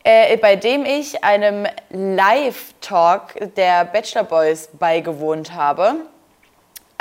[0.04, 5.94] äh, bei dem ich einem Live-Talk der Bachelor Boys beigewohnt habe?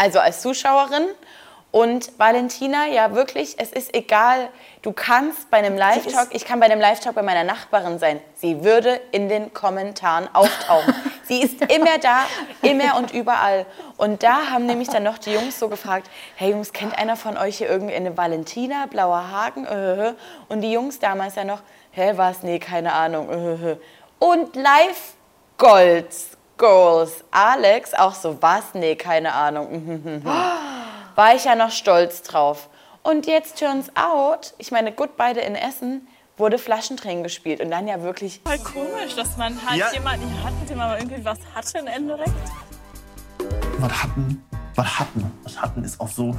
[0.01, 1.05] Also als Zuschauerin.
[1.69, 4.49] Und Valentina, ja wirklich, es ist egal.
[4.81, 8.19] Du kannst bei einem Live-Talk, ich kann bei einem Live-Talk bei meiner Nachbarin sein.
[8.35, 10.95] Sie würde in den Kommentaren auftauchen.
[11.25, 12.25] Sie ist immer da,
[12.63, 13.67] immer und überall.
[13.95, 17.37] Und da haben nämlich dann noch die Jungs so gefragt, hey Jungs, kennt einer von
[17.37, 19.65] euch hier irgendeine Valentina, blauer Haken?
[19.67, 20.15] Äh.
[20.49, 21.61] Und die Jungs damals ja noch,
[21.91, 22.41] hä, was?
[22.41, 23.29] Nee, keine Ahnung.
[23.29, 23.77] Äh.
[24.17, 25.13] Und live
[25.57, 26.30] Golds,
[26.61, 27.23] Goals.
[27.31, 28.75] Alex auch so, was?
[28.75, 30.23] Nee, keine Ahnung.
[31.15, 32.69] War ich ja noch stolz drauf.
[33.01, 38.03] Und jetzt turns out, ich meine, Goodbye in Essen wurde Flaschentränen gespielt und dann ja
[38.03, 39.91] wirklich Voll komisch, dass man halt Ja.
[39.91, 42.29] jemanden hat, mit dem man irgendwie was hatte im Endeffekt.
[43.79, 44.43] Was hatten?
[44.75, 45.31] Was hatten?
[45.43, 46.35] Was hatten ist auch so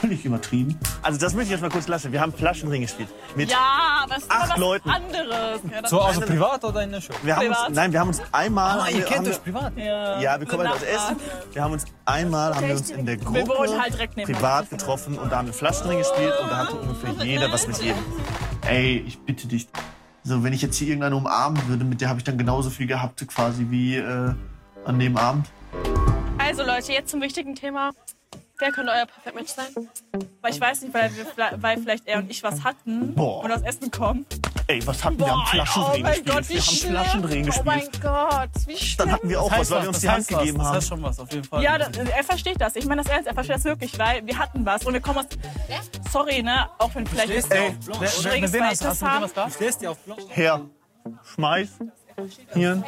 [0.00, 0.78] völlig übertrieben.
[1.02, 2.12] Also das möchte ich jetzt mal kurz lassen.
[2.12, 3.08] Wir haben Flaschenring gespielt.
[3.36, 4.90] Mit Ja, ist Acht was Leuten.
[4.90, 5.60] anderes.
[5.70, 7.12] Ja, das So, also privat oder in der Show?
[7.22, 8.80] wir haben uns, nein, wir haben uns einmal.
[8.80, 9.72] Ah, ihr wir, kennt euch privat?
[9.76, 10.82] ja, Ja, wir kommen halt aus.
[10.82, 11.16] Essen.
[11.52, 13.44] Wir haben uns einmal haben wir uns in der Gruppe
[13.80, 17.66] halt privat getroffen und da haben wir Flaschenring gespielt und da hatte ungefähr jeder was
[17.66, 17.98] mit jedem.
[18.66, 19.68] Ey, ich bitte dich.
[20.22, 22.86] So, wenn ich jetzt hier irgendeine umarmen würde, mit der habe ich dann genauso viel
[22.86, 24.34] gehabt quasi wie äh,
[24.86, 25.46] an dem Abend.
[26.38, 27.90] Also Leute, jetzt zum wichtigen Thema.
[28.64, 29.66] Wer könnte euer Perfect Match sein?
[30.40, 33.44] Weil ich weiß nicht, weil, wir, vielleicht- weil vielleicht er und ich was hatten Boah.
[33.44, 34.24] und aus Essen kommen.
[34.68, 35.26] Ey, was hatten wir?
[35.26, 36.34] Wir haben Boah, Flaschendrehen oh mein gespielt.
[36.34, 36.90] Gott, wie wir haben schlimm.
[36.92, 38.02] Flaschendrehen Oh mein gespielt.
[38.02, 38.96] Gott, wie schlimm.
[38.96, 40.38] Dann hatten wir auch Das was, heißt weil wir was, uns das die Hand was,
[40.38, 40.76] gegeben das haben.
[40.76, 41.62] heißt schon was, auf jeden Fall.
[41.62, 42.76] Ja, das, er versteht das.
[42.76, 45.18] Ich meine das ernst, er versteht das wirklich, weil wir hatten was und wir kommen
[45.18, 45.26] aus...
[46.10, 46.66] Sorry, ne?
[46.78, 47.28] Auch wenn vielleicht...
[47.52, 47.76] Du Ey,
[48.08, 49.24] schräges du Verhältnis du haben.
[49.24, 49.52] was gehabt?
[49.56, 50.20] Stehst du auf Blanc?
[50.30, 50.62] Her,
[51.34, 51.68] schmeiß,
[52.52, 52.82] hier.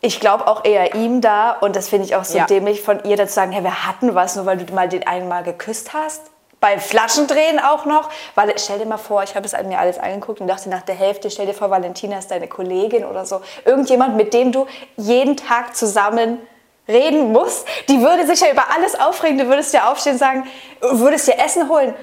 [0.00, 2.46] Ich glaube auch eher ihm da und das finde ich auch so Ja.
[2.46, 5.28] dämlich von ihr, dazu sagen, hey, wir hatten was, nur weil du mal den einen
[5.28, 6.22] mal geküsst hast.
[6.60, 8.10] Bei Flaschendrehen auch noch.
[8.34, 10.94] Weil, stell dir mal vor, ich habe es mir alles angeguckt und dachte nach der
[10.94, 13.40] Hälfte, stell dir vor, Valentina ist deine Kollegin oder so.
[13.64, 16.38] Irgendjemand, mit dem du jeden Tag zusammen
[16.86, 17.66] reden musst.
[17.88, 19.38] Die würde sich ja über alles aufregen.
[19.38, 20.46] Du würdest ja aufstehen und sagen,
[20.80, 21.94] würdest dir Essen holen.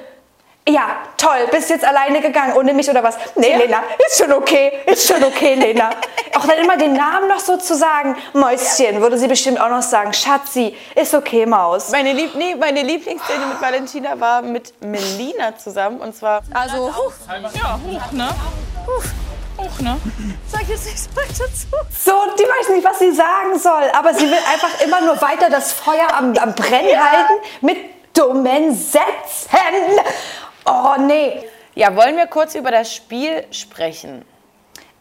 [0.67, 3.15] Ja, toll, bist jetzt alleine gegangen, ohne mich oder was?
[3.35, 5.91] Nee, Lena, ist schon okay, ist schon okay, Lena.
[6.35, 9.81] auch dann immer den Namen noch so zu sagen, Mäuschen, würde sie bestimmt auch noch
[9.81, 11.89] sagen, Schatzi, ist okay, Maus.
[11.91, 15.99] Meine, Lieb nee, meine Lieblingsszene mit Valentina war mit Melina zusammen.
[15.99, 16.41] Und zwar.
[16.53, 17.13] Also, hoch.
[17.53, 18.29] Ja, hoch, ne?
[18.85, 19.03] Hoch,
[19.57, 19.97] hoch ne?
[20.51, 22.11] Sag jetzt nichts weiter dazu.
[22.11, 25.49] So, die weiß nicht, was sie sagen soll, aber sie will einfach immer nur weiter
[25.49, 27.77] das Feuer am, am Brennen halten mit
[28.13, 29.07] dummen Sätzen.
[30.67, 31.43] Oh, nee.
[31.75, 34.25] Ja, wollen wir kurz über das Spiel sprechen?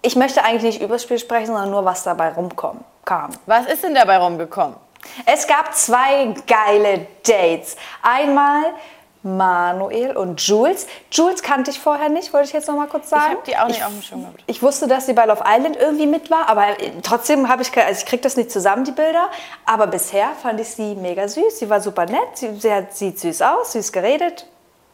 [0.02, 2.84] Ich möchte eigentlich nicht über das Spiel sprechen, sondern nur, was dabei rumkam.
[3.04, 3.30] Kam.
[3.46, 4.76] Was ist denn dabei rumgekommen?
[5.24, 7.76] Es gab zwei geile Dates.
[8.02, 8.74] Einmal
[9.22, 10.86] Manuel und Jules.
[11.10, 13.24] Jules kannte ich vorher nicht, wollte ich jetzt noch mal kurz sagen.
[13.24, 14.44] Ich habe die auch nicht auf dem Schirm gehabt.
[14.46, 16.66] Ich wusste, dass sie bei Love Island irgendwie mit war, aber
[17.02, 19.28] trotzdem habe ich, also ich kriege das nicht zusammen, die Bilder.
[19.64, 21.58] Aber bisher fand ich sie mega süß.
[21.58, 22.28] Sie war super nett.
[22.34, 24.46] Sie, sie hat, sieht süß aus, süß geredet.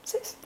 [0.05, 0.37] Süß.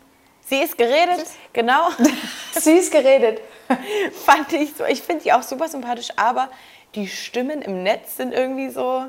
[0.49, 1.89] Sie ist geredet, genau.
[2.59, 3.41] Süß geredet.
[4.25, 4.85] Fand ich so.
[4.85, 6.49] Ich finde die auch super sympathisch, aber
[6.95, 9.07] die Stimmen im Netz sind irgendwie so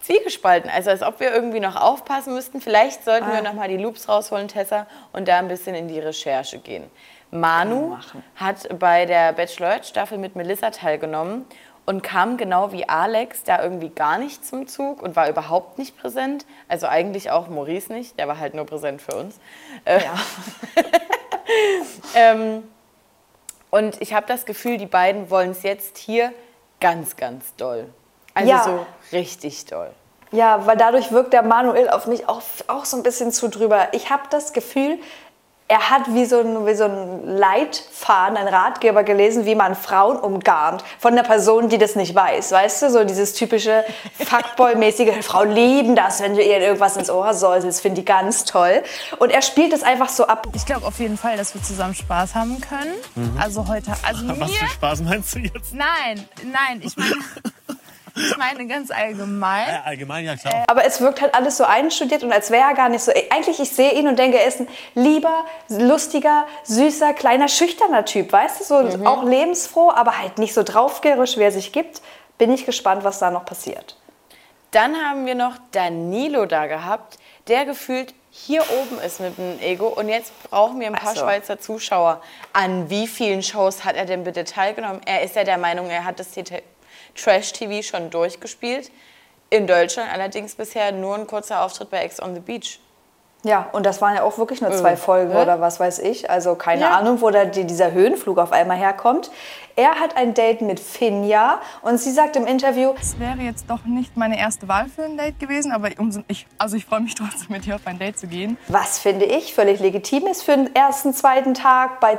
[0.00, 0.70] zwiegespalten.
[0.70, 2.60] Also als ob wir irgendwie noch aufpassen müssten.
[2.60, 3.34] Vielleicht sollten Ah.
[3.34, 6.84] wir noch mal die Loops rausholen, Tessa, und da ein bisschen in die Recherche gehen.
[7.30, 7.98] Manu
[8.36, 11.44] hat bei der Bachelorette-Staffel mit Melissa teilgenommen
[11.88, 15.96] und kam genau wie Alex da irgendwie gar nicht zum Zug und war überhaupt nicht
[15.96, 16.44] präsent.
[16.68, 19.36] Also eigentlich auch Maurice nicht, der war halt nur präsent für uns.
[19.86, 20.00] Äh,
[22.14, 22.62] ähm,
[23.70, 26.34] und ich habe das Gefühl, die beiden wollen es jetzt hier
[26.78, 27.88] ganz, ganz doll.
[28.34, 28.64] Also Ja.
[28.64, 29.90] so richtig doll.
[30.30, 33.88] Ja, weil dadurch wirkt der Manuel auf mich auch, auch so ein bisschen zu drüber.
[33.92, 34.98] Ich habe das Gefühl,
[35.70, 40.16] er hat wie so, ein, wie so ein Leitfaden, ein Ratgeber gelesen, wie man Frauen
[40.16, 40.82] umgarnt.
[40.98, 42.52] Von einer Person, die das nicht weiß.
[42.52, 43.84] Weißt du, so dieses typische
[44.18, 48.82] Fuckboy-mäßige, Frauen lieben das, wenn du ihr irgendwas ins Ohr säuselst, finde ich ganz toll.
[49.18, 50.46] Und er spielt es einfach so ab.
[50.54, 52.94] Ich glaube auf jeden Fall, dass wir zusammen Spaß haben können.
[53.14, 53.38] Mhm.
[53.38, 54.40] Also heute, also mir...
[54.40, 55.74] Was für Spaß meinst du jetzt?
[55.74, 57.12] Nein, nein, ich meine,
[58.18, 59.68] ich meine ganz allgemein.
[59.68, 60.64] Ja, allgemein, ja klar.
[60.66, 63.12] Aber es wirkt halt alles so einstudiert und als wäre er gar nicht so.
[63.30, 68.32] Eigentlich, ich sehe ihn und denke, er ist ein lieber, lustiger, süßer, kleiner, schüchterner Typ,
[68.32, 68.64] weißt du?
[68.64, 72.02] So auch lebensfroh, aber halt nicht so draufgärisch, wie er sich gibt.
[72.38, 73.96] Bin ich gespannt, was da noch passiert.
[74.70, 79.88] Dann haben wir noch Danilo da gehabt, der gefühlt hier oben ist mit dem Ego.
[79.88, 81.22] Und jetzt brauchen wir ein paar so.
[81.22, 82.22] Schweizer Zuschauer.
[82.52, 85.00] An wie vielen Shows hat er denn bitte teilgenommen?
[85.06, 86.62] Er ist ja der Meinung, er hat das TT
[87.22, 88.90] Trash-TV schon durchgespielt.
[89.50, 92.80] In Deutschland allerdings bisher nur ein kurzer Auftritt bei Ex on the Beach.
[93.44, 95.40] Ja, und das waren ja auch wirklich nur zwei Äh, Folgen hä?
[95.40, 96.28] oder was weiß ich.
[96.28, 96.98] Also keine Ja.
[96.98, 99.30] Ahnung, wo da die, dieser Höhenflug auf einmal herkommt.
[99.76, 103.84] Er hat ein Date mit Finja und sie sagt im Interview, Es wäre jetzt doch
[103.84, 107.14] nicht meine erste Wahl für ein Date gewesen, aber umso, ich, also ich freue mich
[107.14, 108.58] trotzdem, mit dir auf ein Date zu gehen.
[108.66, 112.18] was finde ich völlig legitim ist für den ersten, zweiten Tag bei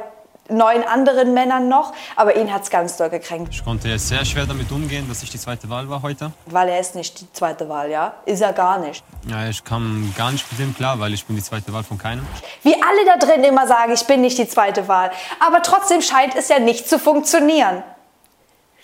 [0.49, 1.93] neun anderen Männern noch.
[2.15, 5.29] Aber ihn hat es ganz doll gekränkt, Ich konnte sehr schwer damit umgehen, dass ich
[5.29, 6.31] die zweite Wahl war heute.
[6.45, 8.13] weil er ist nicht die zweite Wahl, ja?
[8.25, 9.03] Ist er gar nicht.
[9.27, 11.97] Ja, ich kam gar nicht mit dem klar, weil ich bin die zweite Wahl von
[11.97, 12.25] keinem.
[12.63, 15.11] Wie alle da drin immer sagen, ich bin nicht die zweite Wahl.
[15.39, 17.83] Aber trotzdem scheint es ja nicht zu funktionieren.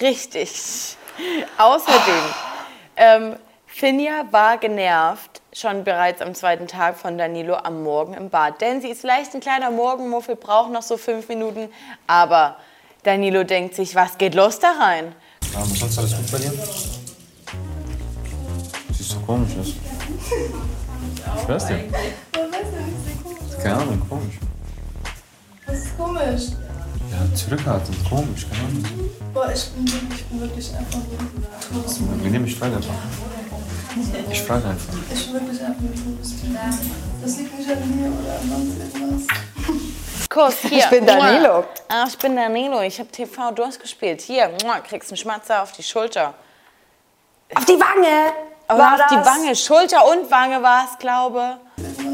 [0.01, 0.97] Richtig.
[1.57, 2.23] Außerdem,
[2.97, 3.35] ähm,
[3.67, 8.59] Finja war genervt, schon bereits am zweiten Tag von Danilo am Morgen im Bad.
[8.59, 11.69] Denn sie ist leicht ein kleiner Morgenmuffel, braucht noch so fünf Minuten.
[12.07, 12.57] Aber
[13.03, 15.15] Danilo denkt sich, was geht los da rein?
[15.55, 16.51] Aber sonst alles gut bei dir?
[18.91, 19.73] Siehst so komisch aus.
[21.41, 21.79] Ich weiß dir.
[23.63, 24.35] Keine Ahnung, komisch.
[25.65, 26.41] Das ist komisch.
[27.15, 29.09] Ja, zurückhaltend, komisch, keine Ahnung.
[29.33, 32.23] Boah, ich bin wirklich, ich bin wirklich einfach nur.
[32.23, 32.93] Wir nehmen, ich frage einfach.
[34.29, 34.93] Ich frage einfach.
[35.13, 36.17] Ich bin wirklich einfach nur.
[37.21, 39.27] Das liegt nicht an mir oder an sonst irgendwas.
[40.29, 40.79] Kuss, hier.
[40.79, 41.63] Ich bin Danilo.
[41.87, 42.81] Ah, ich bin Danilo.
[42.81, 44.21] Ich habe TV durchgespielt.
[44.21, 44.51] Hier,
[44.87, 46.33] kriegst einen Schmatzer auf die Schulter.
[47.55, 48.33] Auf die Wange!
[48.67, 49.25] War auf die das?
[49.25, 49.55] Wange.
[49.55, 52.04] Schulter und Wange war es, glaube Ich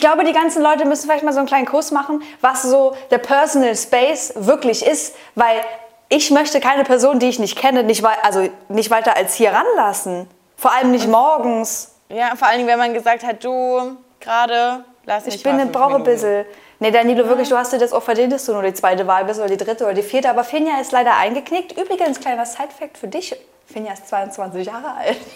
[0.00, 3.18] glaube, die ganzen Leute müssen vielleicht mal so einen kleinen Kurs machen, was so der
[3.18, 5.60] Personal Space wirklich ist, weil
[6.08, 10.28] ich möchte keine Person, die ich nicht kenne, nicht, also nicht weiter als hier ranlassen.
[10.56, 11.94] Vor allem nicht morgens.
[12.08, 15.66] Ja, vor allen Dingen, wenn man gesagt hat, du, gerade, lass mich Ich bin mal
[15.66, 16.46] brauche ein bisschen.
[16.78, 19.24] Nee, Danilo, wirklich, du hast dir das auch verdient, dass du nur die zweite Wahl
[19.24, 20.28] bist oder die dritte oder die vierte.
[20.28, 21.72] Aber Finja ist leider eingeknickt.
[21.72, 23.34] Übrigens, kleiner Side-Fact für dich.
[23.66, 25.16] Finja ist 22 Jahre alt.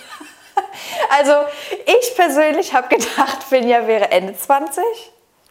[1.19, 1.33] Also,
[1.87, 4.83] ich persönlich habe gedacht, Finja wäre Ende 20.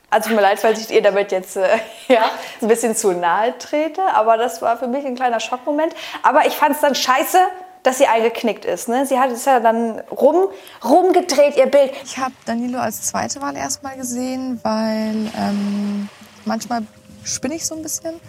[0.09, 1.67] Also, tut mir leid, falls ich ihr damit jetzt äh,
[2.07, 4.01] ja, ein bisschen zu nahe trete.
[4.13, 5.93] Aber das war für mich ein kleiner Schockmoment.
[6.23, 7.37] Aber ich fand es dann scheiße,
[7.83, 8.89] dass sie eingeknickt ist.
[8.89, 9.05] Ne?
[9.05, 10.49] Sie hat es ja dann rum,
[10.83, 11.91] rumgedreht, ihr Bild.
[12.03, 16.09] Ich habe Danilo als zweite Wahl erstmal gesehen, weil ähm,
[16.45, 16.81] manchmal
[17.23, 18.19] spinne ich so ein bisschen.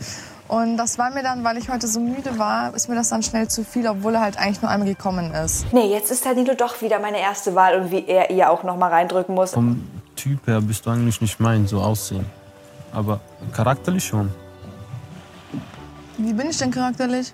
[0.50, 3.22] Und das war mir dann, weil ich heute so müde war, ist mir das dann
[3.22, 5.72] schnell zu viel, obwohl er halt eigentlich nur einmal gekommen ist.
[5.72, 8.76] Nee, jetzt ist Danilo doch wieder meine erste Wahl und wie er ihr auch noch
[8.76, 9.52] mal reindrücken muss.
[9.52, 12.26] Vom Typ her bist du eigentlich nicht mein, so aussehen.
[12.92, 13.20] Aber
[13.52, 14.28] charakterlich schon.
[16.18, 17.32] Wie bin ich denn charakterlich?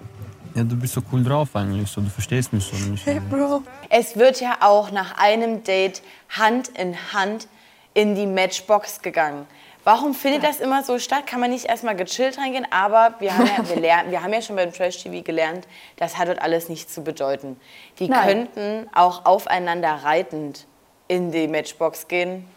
[0.54, 3.06] Ja, du bist so cool drauf eigentlich, so, du verstehst mich so nicht.
[3.06, 3.62] Hey, Bro.
[3.88, 7.48] Es wird ja auch nach einem Date Hand in Hand
[7.94, 9.46] in die Matchbox gegangen.
[9.86, 11.28] Warum findet das immer so statt?
[11.28, 12.66] Kann man nicht erstmal gechillt reingehen?
[12.72, 16.18] Aber wir haben ja, wir lernen, wir haben ja schon beim Trash TV gelernt, das
[16.18, 17.56] hat dort alles nichts zu bedeuten.
[18.00, 18.26] Die Nein.
[18.26, 20.66] könnten auch aufeinander reitend
[21.06, 22.48] in die Matchbox gehen.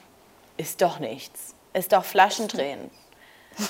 [0.57, 1.53] Ist doch nichts.
[1.73, 2.89] Ist doch Flaschendrehen.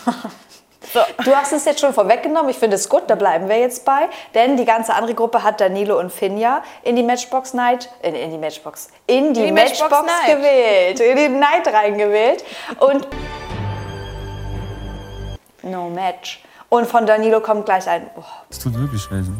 [1.25, 2.49] Du hast es jetzt schon vorweggenommen.
[2.49, 4.07] Ich finde es gut, da bleiben wir jetzt bei.
[4.33, 8.31] Denn die ganze andere Gruppe hat Danilo und Finja in die Matchbox Night, in, in
[8.31, 12.45] die Matchbox, in die, In die Matchbox Matchbox, gewählt, in die Night reingewählt.
[12.79, 13.07] Und
[15.69, 16.43] no match.
[16.69, 19.23] Und von Danilo kommt gleich ein, oh, Es tut wirklich weh.
[19.23, 19.31] so.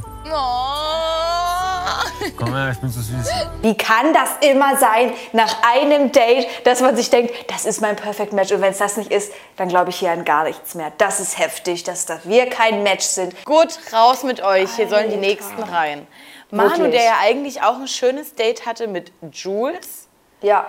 [2.38, 3.30] Komm her, ich bin so süß.
[3.62, 7.96] wie kann das immer sein, nach einem Date, dass man sich denkt, das ist mein
[7.96, 8.52] Perfect Match.
[8.52, 10.92] Und wenn es das nicht ist, dann glaube ich hier an gar nichts mehr.
[10.98, 13.46] Das ist heftig, dass, dass wir kein Match sind.
[13.46, 14.76] Gut, raus mit euch.
[14.76, 16.08] Hier sollen die nächsten rein.
[16.52, 16.92] Manu, Wirklich.
[16.94, 20.08] der ja eigentlich auch ein schönes Date hatte mit Jules,
[20.42, 20.66] Ja.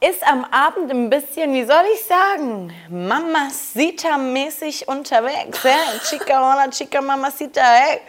[0.00, 5.62] Ist am Abend ein bisschen, wie soll ich sagen, Mamacita-mäßig unterwegs.
[5.64, 5.76] Ja?
[6.08, 8.00] Chica, hola, chica, Mamacita, hey.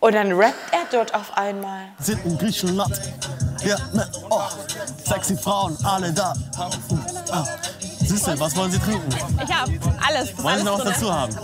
[0.00, 1.88] Und dann rappt er dort auf einmal.
[1.98, 3.00] Sind in Griechenland.
[3.64, 4.42] Ja, ne, oh,
[5.04, 6.32] sexy Frauen, alle da.
[7.32, 7.44] Ah.
[8.00, 9.08] Siehst du, was wollen Sie trinken?
[9.44, 9.68] Ich hab
[10.06, 10.40] alles.
[10.42, 10.92] Wollen Sie noch was drin.
[10.92, 11.36] dazu haben?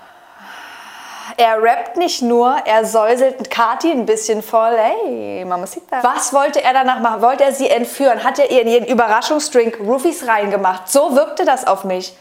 [1.37, 4.77] Er rappt nicht nur, er säuselt Kati ein bisschen voll.
[4.77, 6.01] Hey, Mamacita.
[6.03, 7.21] Was wollte er danach machen?
[7.21, 8.23] Wollte er sie entführen?
[8.23, 10.87] Hat er ihr in ihren Überraschungsdrink Roofies reingemacht?
[10.89, 12.13] So wirkte das auf mich.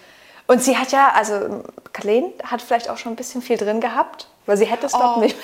[0.46, 4.28] Und sie hat ja, also Kathleen hat vielleicht auch schon ein bisschen viel drin gehabt,
[4.46, 5.20] weil sie hätte es doch Oh.
[5.20, 5.36] nicht.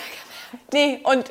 [0.72, 1.30] Nee, und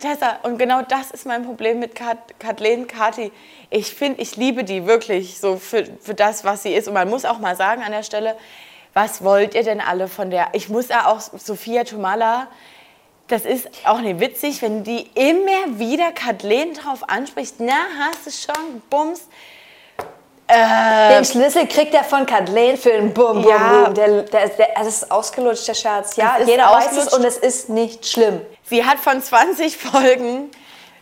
[0.00, 3.32] Tessa, und genau das ist mein Problem mit Kat Kathleen, Kati.
[3.70, 6.88] Ich finde, ich liebe die wirklich so für, für das, was sie ist.
[6.88, 8.36] Und man muss auch mal sagen an der Stelle,
[8.94, 10.48] was wollt ihr denn alle von der?
[10.52, 12.48] Ich muss ja auch Sophia Tomala,
[13.28, 17.54] das ist auch nicht witzig, wenn die immer wieder Kathleen drauf anspricht.
[17.58, 19.22] Na, hast du schon, Bums.
[20.48, 23.84] Äh, Den Schlüssel kriegt er von Kathleen für den Bum Bum Ja.
[23.84, 23.94] Bum.
[23.94, 26.16] Der, der, der, das ist ausgelutscht, der Scherz.
[26.16, 28.42] Ja, jeder weiß es und es ist nicht schlimm.
[28.64, 30.50] Sie hat von 20 Folgen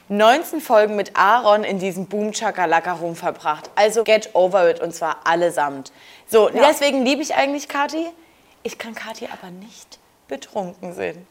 [0.09, 3.71] 19 Folgen mit Aaron in diesem Boom Chakalaka Room verbracht.
[3.77, 5.93] Also get over it und zwar allesamt.
[6.31, 6.69] So, Ja.
[6.69, 8.07] deswegen liebe ich eigentlich Kati.
[8.63, 11.27] Ich kann Kati aber nicht betrunken sehen.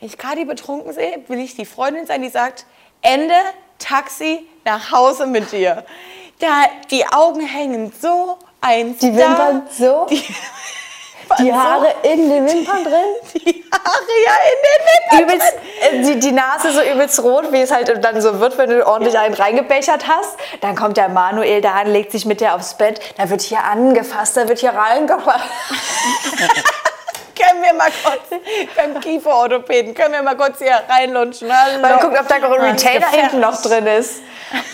[0.00, 2.66] Wenn ich Kati betrunken sehe, will ich die Freundin sein, die sagt,
[3.02, 3.34] Ende,
[3.78, 5.84] Taxi, nach Hause mit dir.
[6.38, 9.18] Da, die Augen hängen so eins Die da.
[9.18, 10.06] Wimpern so.
[10.10, 10.22] Die,
[11.38, 13.14] Die Haare in den Wimpern drin.
[13.46, 17.60] Die Haare ja in den Wimpern übelst, äh, die, die Nase so übelst rot, wie
[17.60, 20.36] es halt dann so wird, wenn du ordentlich einen reingebechert hast.
[20.60, 23.00] Dann kommt der Manuel da an, legt sich mit dir aufs Bett.
[23.16, 25.44] Da wird hier angefasst, da wird hier reingefasst.
[27.46, 28.40] Können wir mal kurz
[28.76, 31.50] beim Kieferorthopäden, können wir mal kurz hier reinlunschen?
[31.52, 31.80] Hallo.
[31.80, 34.22] Man guckt, ob da noch ein Retainer hinten noch drin ist.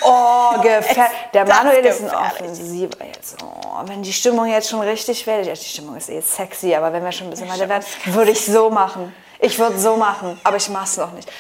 [0.02, 1.16] Oh, gefährlich.
[1.32, 2.14] Der Manuel ist ein.
[2.14, 3.36] Offensiver jetzt.
[3.42, 6.92] Oh, wenn die Stimmung jetzt schon richtig wäre, ja, die Stimmung ist eh sexy, aber
[6.92, 9.14] wenn wir schon ein bisschen weiter werden, würde ich so machen.
[9.38, 11.30] Ich würde so machen, aber ich mach's noch nicht.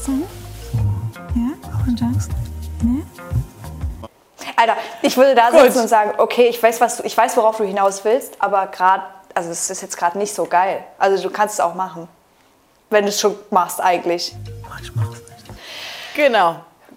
[0.00, 0.24] Was denn?
[1.34, 2.18] Ja, und dann?
[2.82, 3.02] Nee?
[4.56, 5.60] Alter, ich würde da Gut.
[5.60, 8.66] sitzen und sagen, okay, ich weiß, was du, ich weiß, worauf du hinaus willst, aber
[8.66, 10.84] gerade, also es ist jetzt gerade nicht so geil.
[10.98, 12.08] Also du kannst es auch machen,
[12.90, 14.34] wenn du es schon machst eigentlich.
[16.14, 16.56] Genau.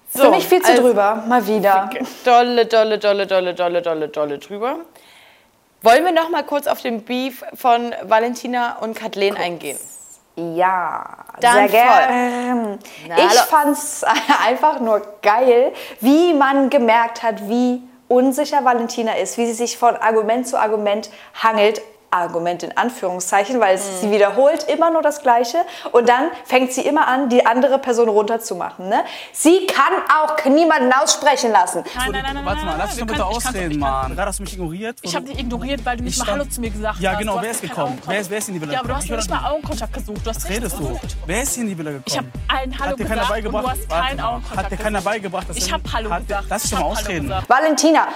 [0.10, 1.90] Für mich viel zu also- drüber, mal wieder.
[2.24, 4.78] Dolle, dolle, dolle, dolle, dolle, dolle, dolle drüber.
[5.82, 9.78] Wollen wir noch mal kurz auf den Beef von Valentina und Kathleen eingehen?
[10.36, 11.06] Ja,
[11.40, 12.80] Dann sehr gerne.
[13.06, 13.42] Ich hallo.
[13.50, 14.04] fand's
[14.46, 19.96] einfach nur geil, wie man gemerkt hat, wie unsicher Valentina ist, wie sie sich von
[19.96, 21.10] Argument zu Argument
[21.42, 21.82] hangelt.
[22.14, 25.58] Argument in Anführungszeichen, weil es, sie wiederholt immer nur das Gleiche
[25.92, 28.88] und dann fängt sie immer an, die andere Person runterzumachen.
[28.90, 29.04] Ne?
[29.32, 31.84] Sie kann auch niemanden aussprechen lassen.
[31.96, 34.16] Nein, nein, nein, nein, Warte mal, lass mich doch bitte ausreden, Mann.
[34.16, 34.98] Gerade hast du mich ignoriert.
[35.02, 37.20] Ich habe dich ignoriert, weil du nicht Ich mal Hallo zu mir gesagt Ja, hast.
[37.20, 38.02] genau, Du wer ist gekommen?
[38.06, 38.98] Wer ist, wer ist in die Villa Ja, aber du gekommen?
[39.18, 40.22] hast Ich mir nicht mal Augenkontakt gesucht.
[40.24, 40.84] Du hast redest du?
[40.88, 41.18] gesucht.
[41.26, 42.04] Wer ist hier in die Villa gekommen?
[42.08, 44.20] Ich habe allen Hallo gesagt und du hast keinen.
[44.20, 46.46] Augenkontakt Hat dir keiner beigebracht, Ich habe Hallo gesagt.
[46.50, 47.34] Lass dich doch mal ausreden.
[47.48, 48.08] Valentina,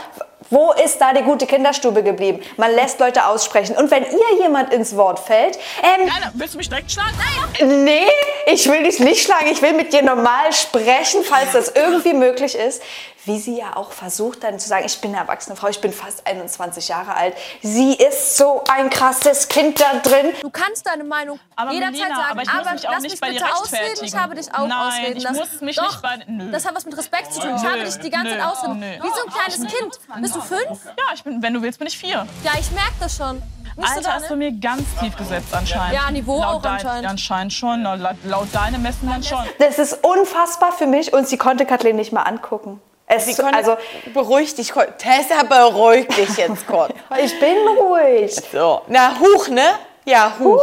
[0.50, 2.42] wo ist da die gute Kinderstube geblieben?
[2.58, 3.76] Man lässt Leute aussprechen.
[3.76, 7.16] Und wenn ihr jemand ins Wort fällt, ähm, Nein, willst du mich direkt schlagen?
[7.60, 7.84] Nein!
[7.84, 8.08] Nee,
[8.48, 9.48] ich will dich nicht schlagen.
[9.48, 12.82] Ich will mit dir normal sprechen, falls das irgendwie möglich ist.
[13.26, 15.92] Wie sie ja auch versucht dann zu sagen, ich bin eine erwachsene Frau, ich bin
[15.92, 17.36] fast 21 Jahre alt.
[17.62, 20.32] Sie ist so ein krasses Kind da drin.
[20.40, 23.12] Du kannst deine Meinung Aber jederzeit Melina, sagen, aber ich muss mich auch lass nicht
[23.12, 24.00] mich bei bitte dir ausreden.
[24.06, 25.40] Ich habe dich auch Nein, ausreden ich lassen.
[25.40, 26.52] muss mich Doch, nicht bei- nö.
[26.54, 27.54] Das hat was mit Respekt zu tun.
[27.58, 28.80] Ich Nö, habe dich die ganze nö, Zeit ausreden.
[28.80, 28.86] nö.
[29.04, 30.00] Wie so ein kleines Kind.
[30.22, 30.62] Bist du fünf?
[30.86, 32.26] Ja, ich bin, wenn du willst, bin ich vier.
[32.46, 33.44] Ja, ich merke das schon.
[33.82, 34.52] Alter, hast du ne?
[34.52, 35.94] mir ganz tief gesetzt anscheinend.
[35.94, 37.04] Ja, Niveau laut auch dein, anscheinend.
[37.04, 37.84] Ja, anscheinend schon.
[37.84, 39.44] Laut, laut deinem Messen dann schon.
[39.60, 42.82] Das ist unfassbar für mich und sie konnte Kathleen nicht mal angucken.
[43.10, 43.78] Es, Sie konnte, also,
[44.14, 44.90] beruhig dich kurz.
[44.98, 46.94] Tessa, beruhig dich jetzt kurz.
[47.24, 48.36] ich bin ruhig.
[48.52, 48.82] So.
[48.88, 49.64] Na, huch, ne?
[50.04, 50.62] Ja, huch.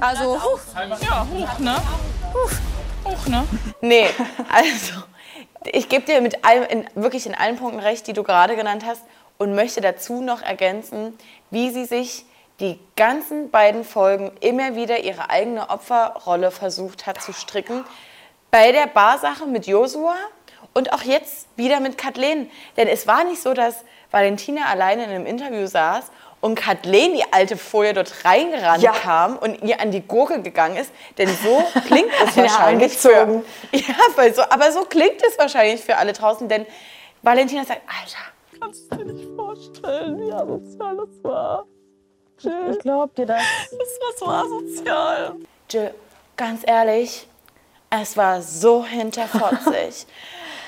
[0.00, 0.58] Also, huh.
[1.00, 1.76] Ja, hoch, ne?
[3.04, 3.44] Hoch, ne?
[3.80, 4.06] Nee,
[4.52, 5.02] also,
[5.64, 8.84] ich gebe dir mit allem, in, wirklich in allen Punkten recht, die du gerade genannt
[8.86, 9.02] hast
[9.38, 11.18] und möchte dazu noch ergänzen,
[11.50, 12.24] wie sie sich
[12.60, 17.84] die ganzen beiden Folgen immer wieder ihre eigene Opferrolle versucht hat zu stricken.
[18.50, 20.14] Bei der Barsache mit Josua
[20.74, 22.50] und auch jetzt wieder mit Kathleen.
[22.76, 27.24] Denn es war nicht so, dass Valentina alleine in einem Interview saß und Kathleen, die
[27.32, 28.92] alte Folie, dort reingerannt Ja.
[28.92, 30.90] kam und ihr an die Gurke gegangen ist.
[31.18, 33.44] Denn so klingt es Ja, wahrscheinlich für, angezogen.
[33.72, 36.66] ja, weil so, aber so klingt es wahrscheinlich für alle draußen, denn
[37.22, 38.18] Valentina sagt, Alter,
[38.60, 41.64] Kannst du dir nicht vorstellen, wie asozial das war.
[42.42, 43.42] Ich glaub dir das.
[43.70, 45.34] Das war so asozial.
[45.70, 45.94] Jill,
[46.36, 47.26] ganz ehrlich,
[47.90, 50.06] es war so hinterfotzig.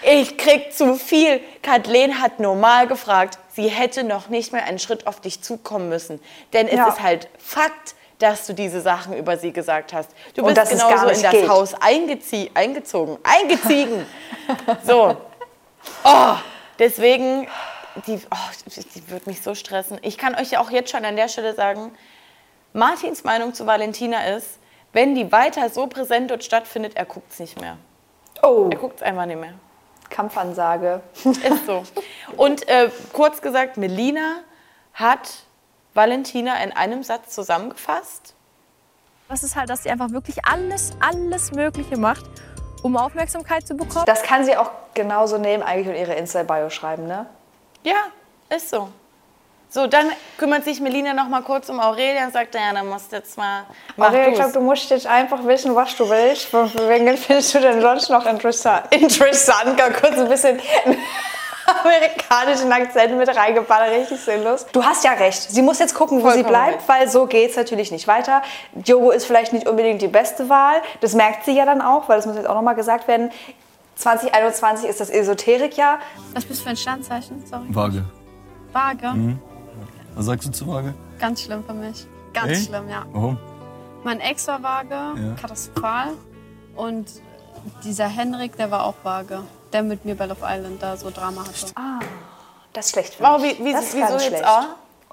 [0.05, 1.40] Ich krieg zu viel.
[1.62, 3.38] Kathleen hat normal gefragt.
[3.55, 6.20] Sie hätte noch nicht mehr einen Schritt auf dich zukommen müssen.
[6.53, 6.88] Denn es Ja.
[6.88, 10.11] ist halt Fakt, dass du diese Sachen über sie gesagt hast.
[10.34, 11.49] Du bist genauso in das geht.
[11.49, 13.16] Haus eingezie eingezogen.
[13.22, 14.05] Eingeziehen.
[14.84, 15.16] so.
[16.03, 16.34] Oh,
[16.80, 17.46] deswegen,
[18.07, 19.99] die, oh, die, wird mich so stressen.
[20.03, 21.93] Ich kann euch ja auch jetzt schon an der Stelle sagen,
[22.72, 24.59] Martins Meinung zu Valentina ist,
[24.93, 27.76] wenn die weiter so präsent dort stattfindet, er guckt es nicht mehr.
[28.43, 28.68] Oh.
[28.70, 29.55] Er guckt es einfach nicht mehr.
[30.11, 31.01] Kampfansage.
[31.24, 31.84] Ist so.
[32.36, 34.40] Und äh, kurz gesagt, Melina
[34.93, 35.30] hat
[35.95, 38.34] Valentina in einem Satz zusammengefasst.
[39.28, 42.24] Das ist halt, dass sie einfach wirklich alles, alles Mögliche macht,
[42.82, 44.05] um Aufmerksamkeit zu bekommen.
[44.05, 47.26] Das kann sie auch genauso nehmen, eigentlich und ihre Insta-Bio schreiben, ne?
[47.85, 48.05] Ja,
[48.49, 48.89] ist so.
[49.68, 53.11] So, dann kümmert sich Melina noch mal kurz um Aurelia und sagt, ja, dann musst
[53.11, 53.64] du jetzt mal.
[53.97, 56.53] Maria, ich glaube, du musst jetzt einfach wissen, was du willst.
[56.53, 58.85] Wegen findest du denn sonst noch interessant?
[58.95, 60.61] Interessant, gar kurz ein bisschen
[61.85, 64.66] amerikanischen Akzent mit reingeballert, richtig sinnlos.
[64.72, 65.41] Du hast ja recht.
[65.51, 66.89] Sie muss jetzt gucken, wo sie Vollkommen bleibt, recht.
[66.89, 68.43] weil so geht's natürlich nicht weiter.
[68.85, 70.83] Jogo ist vielleicht nicht unbedingt die beste Wahl.
[71.01, 73.30] Das merkt sie ja dann auch, weil das muss jetzt auch nochmal gesagt werden.
[73.97, 75.99] 2021 ist das Esoterikjahr.
[76.34, 77.45] Was bist du für ein Sternzeichen?
[77.47, 77.64] Sorry.
[77.68, 78.05] Waage.
[78.72, 79.09] Waage.
[79.09, 79.38] Mhm.
[80.14, 80.95] Was sagst du zu Waage?
[81.18, 82.07] Ganz schlimm für mich.
[82.32, 82.66] Ganz Echt?
[82.68, 83.05] schlimm, ja.
[83.12, 83.38] Warum?
[84.05, 85.34] Mein Ex war vage, Ja.
[85.40, 86.09] katastrophal.
[86.74, 87.07] Und
[87.84, 89.40] dieser Henrik, der war auch vage.
[89.72, 91.72] Der mit mir bei Love Island da so Drama hatte.
[91.76, 92.01] Ah,
[92.72, 93.59] das ist schlecht für Wow, mich.
[93.61, 94.47] wie- wie- das ist wieso ganz jetzt schlecht.
[94.47, 94.64] auch?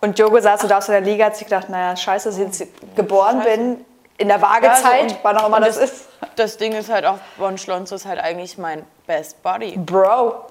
[0.02, 2.46] Und Jogo saß, du darfst in der Liga, hat sich gedacht, naja, scheiße, dass ich
[2.46, 3.86] jetzt geboren bin,
[4.18, 6.08] in der Waagezeit, Ja, also, wann auch immer das ist.
[6.36, 9.78] Das Ding ist halt auch, Bon Schlonzo ist halt eigentlich mein Best Buddy.
[9.78, 10.46] Bro.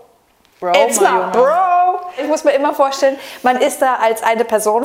[0.61, 2.01] Bro, It's not bro.
[2.20, 4.85] Ich muss mir immer vorstellen, man ist da als eine Person,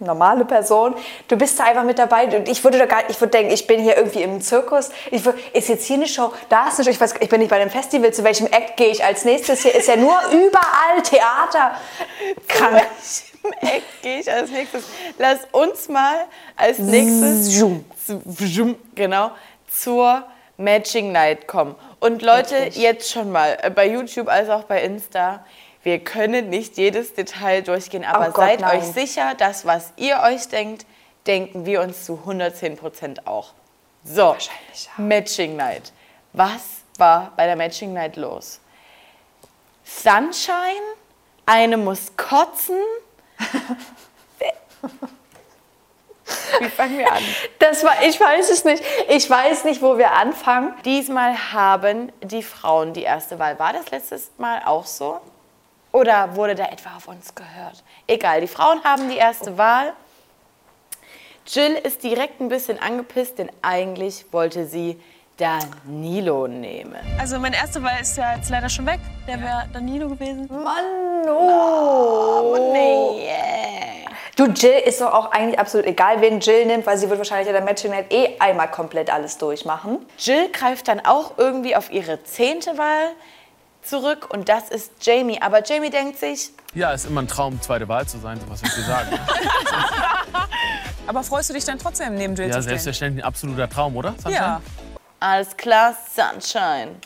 [0.00, 0.96] normale Person,
[1.28, 2.24] du bist da einfach mit dabei.
[2.36, 4.90] Und Ich würde da gar, ich würde denken, ich bin hier irgendwie im Zirkus.
[5.10, 6.90] Ich würde, ist jetzt hier eine Show, da ist eine Show.
[6.90, 8.12] Ich weiß, ich bin nicht bei einem Festival.
[8.12, 9.62] Zu welchem Act gehe ich als nächstes?
[9.62, 11.76] Hier ist ja nur überall Theater.
[12.48, 12.82] Krank.
[13.60, 14.84] Eck gehe ich als nächstes.
[15.18, 16.26] Lass uns mal
[16.56, 17.84] als nächstes Zoom.
[18.38, 19.30] Zoom, genau
[19.74, 20.24] zur
[20.56, 21.74] Matching Night kommen.
[22.00, 22.76] Und Leute, Wirklich?
[22.76, 25.44] jetzt schon mal äh, bei YouTube als auch bei Insta.
[25.82, 28.78] Wir können nicht jedes Detail durchgehen, aber Oh Gott, seid nein.
[28.78, 30.86] euch sicher, dass was ihr euch denkt,
[31.26, 33.52] denken wir uns zu 110 Prozent auch.
[34.04, 34.36] So,
[34.96, 35.92] Matching Night.
[36.32, 36.62] Was
[36.98, 38.60] war bei der Matching Night los?
[39.84, 40.82] Sunshine,
[41.46, 42.76] eine muss kotzen.
[46.60, 47.22] Wie fangen wir an?
[47.58, 48.82] Das war, ich weiß es nicht.
[49.08, 50.74] Ich weiß nicht, wo wir anfangen.
[50.84, 53.58] Diesmal haben die Frauen die erste Wahl.
[53.58, 55.20] War das letztes Mal auch so?
[55.92, 57.84] Oder wurde da etwa auf uns gehört?
[58.06, 59.92] Egal, die Frauen haben die erste Wahl.
[61.46, 65.00] Jill ist direkt ein bisschen angepisst, denn eigentlich wollte sie
[65.36, 66.96] Danilo nehmen.
[67.18, 69.00] Also meine erste Wahl ist ja jetzt leider schon weg.
[69.26, 70.46] Der wäre Danilo gewesen.
[70.48, 72.70] Mann, oh.
[72.72, 73.28] nee.
[74.36, 77.48] Du, Jill ist doch auch eigentlich absolut egal, wen Jill nimmt, weil sie wird wahrscheinlich
[77.48, 79.98] in der Matching Night eh einmal komplett alles durchmachen.
[80.18, 83.10] Jill greift dann auch irgendwie auf ihre zehnte Wahl
[83.82, 85.38] zurück und das ist Jamie.
[85.42, 88.70] Aber Jamie denkt sich, Ja, ist immer ein Traum, zweite Wahl zu sein, was soll
[88.74, 89.10] ich sagen?
[91.06, 92.70] Aber freust du dich dann trotzdem neben Jill ja, zu stehen?
[92.70, 94.14] selbstverständlich ein absoluter Traum, oder?
[94.22, 94.34] Sunshine?
[94.34, 94.60] Ja.
[95.20, 96.96] alles klar, Sunshine.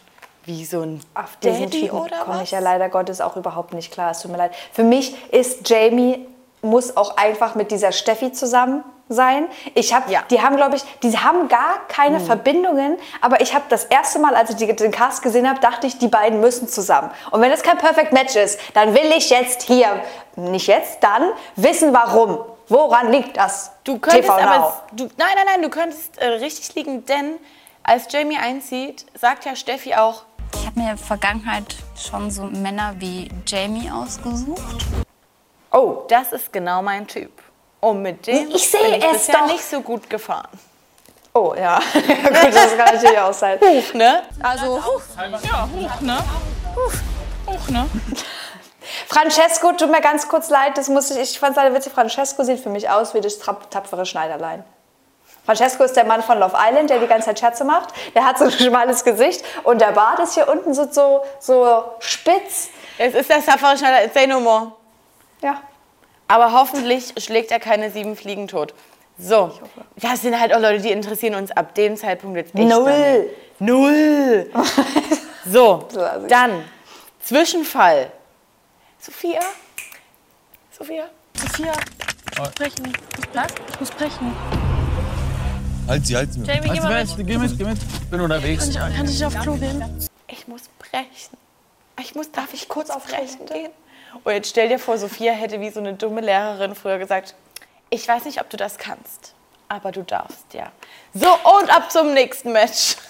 [0.44, 3.92] Wie so ein Auf diesen Daddy Typen komme ich ja leider Gottes auch überhaupt nicht
[3.92, 4.12] klar.
[4.12, 4.54] Es tut mir leid.
[4.72, 6.24] Für mich ist Jamie
[6.66, 9.48] muss auch einfach mit dieser Steffi zusammen sein.
[9.74, 12.26] Ich habe, die haben, glaube ich, die haben gar keine Hm.
[12.26, 12.98] Verbindungen.
[13.20, 15.98] Aber ich habe das erste Mal, als ich die, den Cast gesehen habe, dachte ich,
[15.98, 17.10] die beiden müssen zusammen.
[17.30, 20.02] Und wenn das kein Perfect Match ist, dann will ich jetzt hier,
[20.34, 22.38] nicht jetzt, dann wissen, warum.
[22.68, 23.70] Woran liegt das?
[23.84, 27.36] Du könntest TV aber, du, nein, nein, nein, du könntest äh, richtig liegen, denn
[27.84, 32.42] als Jamie einzieht, sagt ja Steffi auch, Ich habe mir in der Vergangenheit schon so
[32.42, 35.05] Männer wie Jamie ausgesucht.
[35.76, 37.30] Oh, das ist genau mein Typ.
[37.80, 39.46] Und mit dem Ich bin ich es bisher doch.
[39.46, 40.48] nicht so gut gefahren.
[41.34, 41.78] Oh, ja.
[41.94, 43.60] ja gut, das kann natürlich auch sein.
[43.60, 44.22] Huch, ne?
[44.42, 45.02] Also, huch.
[45.42, 46.18] Ja, hoch, ne?
[46.74, 46.92] Huch,
[47.46, 47.86] hoch, ne?
[49.08, 51.92] Francesco, tut mir ganz kurz leid, das muss ich, ich fand es leider witzig.
[51.92, 54.64] Francesco sieht für mich aus wie das tapfere Schneiderlein.
[55.44, 57.90] Francesco ist der Mann von Love Island, der die ganze Zeit Scherze macht.
[58.14, 61.84] Der hat so ein schmales Gesicht und der Bart ist hier unten so, so, so
[62.00, 62.70] spitz.
[62.98, 64.72] Es ist der Safari Schneider, say no more.
[65.42, 65.62] Ja.
[66.28, 68.74] Aber hoffentlich schlägt er keine sieben Fliegen tot.
[69.18, 69.52] So,
[69.96, 73.20] das sind halt auch Leute, die interessieren uns ab dem Zeitpunkt jetzt echt Null.
[73.20, 73.60] nicht.
[73.60, 74.50] Null.
[75.48, 75.86] So,
[76.28, 76.64] dann
[77.20, 78.10] Zwischenfall.
[78.98, 79.38] Sophia?
[80.76, 81.04] Sophia?
[81.36, 82.86] Sophia, ich muss brechen.
[82.86, 84.36] Ich muss, bleib, ich muss brechen.
[85.86, 86.42] Halt sie, halt sie.
[86.42, 87.16] Jamie, geh du mal was?
[87.16, 87.26] mit.
[87.28, 88.10] Geh mit, geh mit.
[88.10, 88.74] Bin unterwegs.
[88.74, 90.08] Kann ich, kann ich auf Klo gehen?
[90.26, 91.36] Ich muss brechen.
[92.00, 93.70] ich muss, darf ich kurz auf Rechten gehen?
[94.24, 97.34] Und jetzt stell dir vor, Sophia hätte wie so eine dumme Lehrerin früher gesagt,
[97.90, 99.34] ich weiß nicht, ob du das kannst,
[99.68, 100.70] aber du darfst, ja.
[101.14, 102.96] So, und ab zum nächsten Match.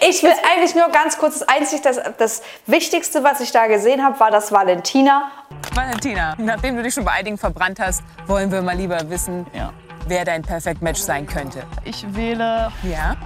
[0.00, 4.02] Ich will eigentlich nur ganz kurz, das einzig, das, das Wichtigste, was ich da gesehen
[4.02, 5.30] habe, war das Valentina.
[5.74, 9.46] Valentina, nachdem du dich schon bei einigen verbrannt hast, wollen wir mal lieber wissen,
[10.06, 11.62] wer dein Perfect Match sein könnte.
[11.84, 13.16] Ich wähle Ja?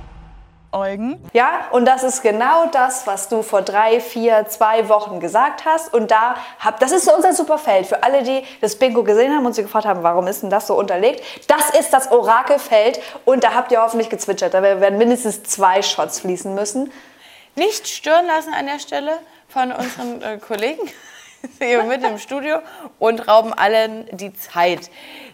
[0.75, 1.23] Eugen.
[1.33, 5.95] Ja, und das ist genau das, was du vor drei, vier, zwei Wochen gesagt hast.
[5.95, 7.87] Und da hab, das ist unser Superfeld.
[7.87, 10.67] Für alle, die das Bingo gesehen haben und sich gefragt haben, warum ist denn das
[10.67, 11.23] so unterlegt?
[11.49, 13.01] Das ist das Orakelfeld.
[13.25, 14.53] Und da habt ihr hoffentlich gezwitschert.
[14.53, 16.93] Da werden mindestens zwei Shots fließen müssen.
[17.55, 19.13] Nicht stören lassen an der Stelle
[19.49, 20.91] von unseren äh, Kollegen
[21.61, 22.59] hier mit im Studio
[22.99, 24.91] und rauben allen die Zeit.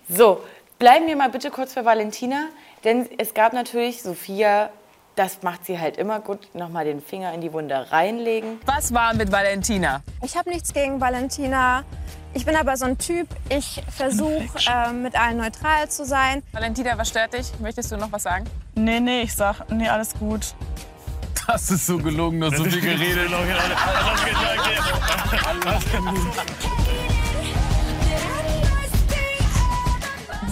[0.09, 0.43] So,
[0.79, 2.49] bleiben wir mal bitte kurz für Valentina,
[2.85, 4.71] denn es gab natürlich Sophia,
[5.21, 8.59] das macht sie halt immer gut, nochmal den Finger in die Wunde reinlegen.
[8.65, 10.01] Was war mit Valentina?
[10.23, 11.85] Ich habe nichts gegen Valentina.
[12.33, 16.43] Ich bin aber so ein Typ, ich versuche ähm, mit allen neutral zu sein.
[16.53, 17.53] Valentina, was stört dich?
[17.61, 18.47] Möchtest du noch was sagen?
[18.75, 20.55] Nee, nee, ich sag, nee, alles gut.
[21.47, 23.31] Das ist so gelogen, du hast so viel geredet.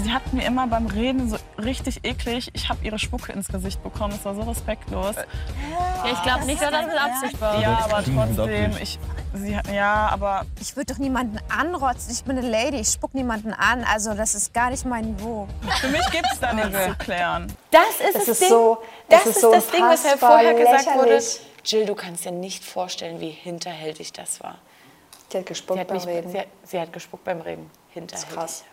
[0.09, 3.83] Sie hat mir immer beim Reden so richtig eklig, ich habe ihre Spucke ins Gesicht
[3.83, 4.15] bekommen.
[4.15, 5.15] Das war so respektlos.
[5.17, 7.61] Ja, ich glaube nicht, dass das mit Absicht war.
[7.61, 8.99] Ja, aber trotzdem, ich,
[9.35, 12.11] sie ja, aber Ich würde doch niemanden anrotzen.
[12.11, 13.85] Ich bin eine Lady, ich spuck niemanden an.
[13.85, 15.47] Also das ist gar nicht mein Niveau.
[15.79, 17.53] für mich gibt es da nichts zu klären.
[17.71, 18.49] Das ist Es das ist Ding.
[18.49, 18.79] so-
[19.11, 21.23] das es ist, ist so das Ding, weshalb unfassbar vorher gesagt wurde.
[21.67, 24.55] Jill, du kannst dir nicht vorstellen, wie hinterhältig das war.
[25.31, 26.31] Sie hat gespuckt sie hat beim mich, Reden.
[26.33, 27.71] Sie hat, sie hat gespuckt beim Reden.
[27.91, 28.35] Hinterhältig.
[28.35, 28.65] krass.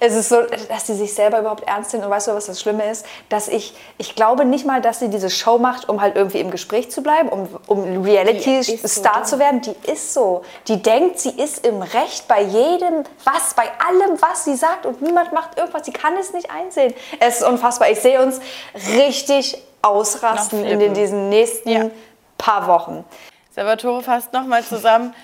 [0.00, 2.04] Es ist so, dass sie sich selber überhaupt ernst nimmt.
[2.04, 3.06] Und weißt du, was das Schlimme ist?
[3.28, 6.50] Dass ich, ich glaube nicht mal, dass sie diese Show macht, um halt irgendwie im
[6.50, 9.60] Gespräch zu bleiben, um, um Reality-Star so zu werden.
[9.60, 10.42] Die ist so.
[10.68, 14.86] Die denkt, sie ist im Recht bei jedem, was, bei allem, was sie sagt.
[14.86, 15.84] Und niemand macht irgendwas.
[15.86, 16.94] Sie kann es nicht einsehen.
[17.20, 17.90] Es ist unfassbar.
[17.90, 18.40] Ich sehe uns
[18.96, 21.90] richtig ausrasten in den, diesen nächsten
[22.38, 23.04] paar Wochen.
[23.54, 25.14] Salvatore fasst nochmal zusammen,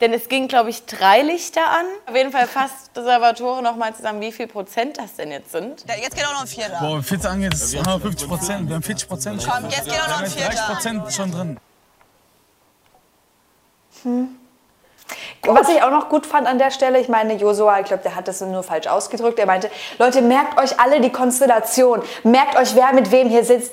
[0.00, 1.86] denn es ging, glaube ich, drei Lichter an.
[2.06, 5.84] Auf jeden Fall fasst Salvatore nochmal zusammen, wie viel Prozent das denn jetzt sind.
[6.00, 6.78] Jetzt geht auch noch ein Vierter.
[6.80, 8.68] Boah, 40 angeht, ist 150 Prozent.
[8.68, 9.48] Wir haben 40 Prozent.
[9.48, 10.74] Komm, jetzt geht auch noch ein Wir haben jetzt 30 Vierter.
[10.74, 11.58] Prozent schon drin.
[15.42, 18.14] Was ich auch noch gut fand an der Stelle, ich meine, Josua, ich glaube, der
[18.14, 19.38] hat das nur falsch ausgedrückt.
[19.38, 22.02] Er meinte, Leute, merkt euch alle die Konstellation.
[22.22, 23.72] Merkt euch, wer mit wem hier sitzt.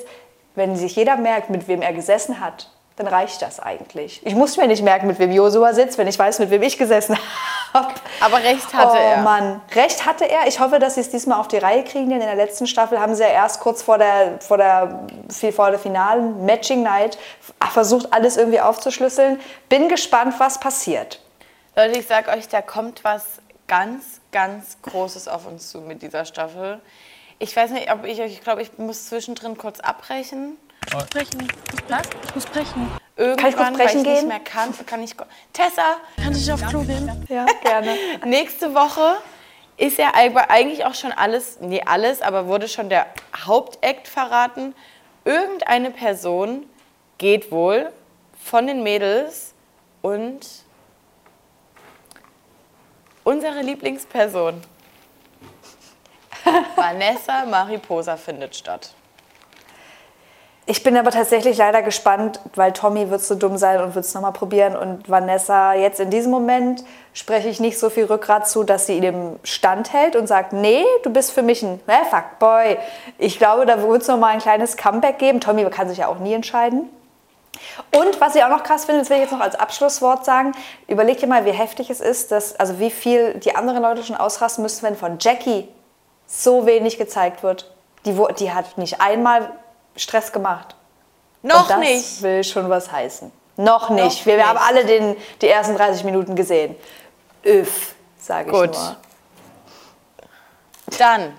[0.55, 4.25] Wenn sich jeder merkt, mit wem er gesessen hat, dann reicht das eigentlich.
[4.25, 6.77] Ich muss mir nicht merken, mit wem Josua sitzt, wenn ich weiß, mit wem ich
[6.77, 7.17] gesessen
[7.73, 7.93] habe.
[8.21, 9.17] Aber recht hatte oh, er.
[9.17, 10.47] Mann, recht hatte er.
[10.47, 12.99] Ich hoffe, dass sie es diesmal auf die Reihe kriegen, denn in der letzten Staffel
[12.99, 15.07] haben sie ja erst kurz vor der, vor der,
[15.53, 17.17] vor der finalen Matching Night
[17.71, 19.41] versucht, alles irgendwie aufzuschlüsseln.
[19.67, 21.19] Bin gespannt, was passiert.
[21.75, 23.25] Leute, ich sag euch, da kommt was
[23.67, 26.79] ganz, ganz Großes auf uns zu mit dieser Staffel.
[27.39, 30.57] Ich weiß nicht, ob ich euch, ich glaube, ich muss zwischendrin kurz abbrechen.
[31.09, 31.47] Brechen.
[31.89, 32.01] Was?
[32.27, 32.91] Ich muss brechen.
[33.17, 34.27] Irgendwann, Kann ich kurz weil brechen ich nicht gehen?
[34.27, 35.15] mehr kann, kann ich.
[35.53, 35.97] Tessa!
[36.21, 37.25] Kann ich auf Klo gehen?
[37.29, 37.95] Ja, gerne.
[38.25, 39.17] Nächste Woche
[39.77, 43.07] ist ja eig- eigentlich auch schon alles, nee, alles, aber wurde schon der
[43.45, 44.75] Hauptakt verraten.
[45.23, 46.65] Irgendeine Person
[47.17, 47.91] geht wohl
[48.43, 49.53] von den Mädels
[50.01, 50.45] und
[53.23, 54.61] unsere Lieblingsperson,
[56.75, 58.93] Vanessa Mariposa, findet statt.
[60.67, 64.15] Ich bin aber tatsächlich leider gespannt, weil Tommy wird so dumm sein und wird es
[64.15, 64.75] nochmal probieren.
[64.75, 68.97] Und Vanessa, jetzt in diesem Moment spreche ich nicht so viel Rückgrat zu, dass sie
[68.97, 72.77] ihm standhält und sagt, nee, du bist für mich ein ne, Fuckboy.
[73.19, 75.39] Ich glaube, da wird es nochmal ein kleines Comeback geben.
[75.39, 76.89] Tommy kann sich ja auch nie entscheiden.
[77.95, 80.53] Und was ich auch noch krass finde, das will ich jetzt noch als Abschlusswort sagen,
[80.87, 84.15] überleg dir mal, wie heftig es ist, dass, also wie viel die anderen Leute schon
[84.15, 85.67] ausrasten müssen, wenn von Jackie
[86.25, 87.71] so wenig gezeigt wird.
[88.05, 89.51] Die, die hat nicht einmal
[89.95, 90.75] Stress gemacht.
[91.41, 92.21] Noch Und das nicht.
[92.21, 93.31] will schon was heißen.
[93.57, 94.19] Noch nicht.
[94.19, 94.45] Noch wir, nicht.
[94.45, 96.75] haben alle den, die ersten 30 Minuten gesehen.
[97.43, 98.73] Öff, sage ich Gut.
[98.73, 98.95] nur.
[100.97, 101.33] Dann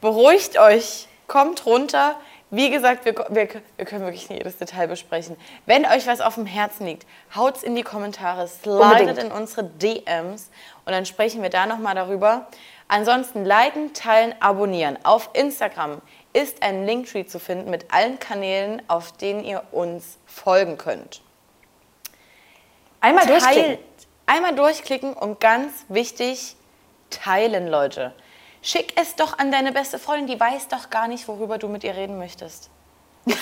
[0.00, 2.16] beruhigt euch, kommt runter.
[2.50, 5.36] Wie gesagt, wir, wir, wir können wirklich nicht jedes Detail besprechen.
[5.66, 10.48] Wenn euch was auf dem Herzen liegt, haut's in die Kommentare, slidet in unsere DMs
[10.86, 12.46] und dann sprechen wir da nochmal darüber.
[12.88, 14.98] Ansonsten liken, teilen, abonnieren.
[15.02, 16.00] Auf Instagram
[16.32, 21.22] ist ein Linktree zu finden mit allen Kanälen, auf denen ihr uns folgen könnt.
[23.00, 23.78] Einmal Teilt- durchklicken.
[24.26, 26.54] Einmal durchklicken und ganz wichtig,
[27.08, 28.12] teilen, Leute.
[28.60, 31.82] Schick es doch an deine beste Freundin, die weiß doch gar nicht, worüber du mit
[31.84, 32.68] ihr reden möchtest.
[33.26, 33.34] Ja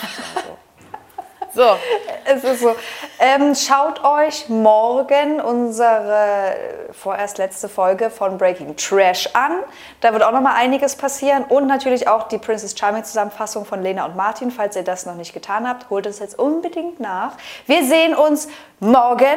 [1.57, 1.77] so.
[2.25, 2.77] Es ist so.
[3.19, 6.57] Ähm, schaut euch morgen unsere
[6.93, 9.53] vorerst letzte Folge von Breaking Trash an.
[10.01, 11.45] Da wird auch noch mal einiges passieren.
[11.49, 14.51] Und natürlich auch die Princess Charming Zusammenfassung von Lena und Martin.
[14.51, 17.33] Falls ihr das noch nicht getan habt, holt es jetzt unbedingt nach.
[17.67, 18.49] Wir sehen uns
[18.79, 19.37] morgen.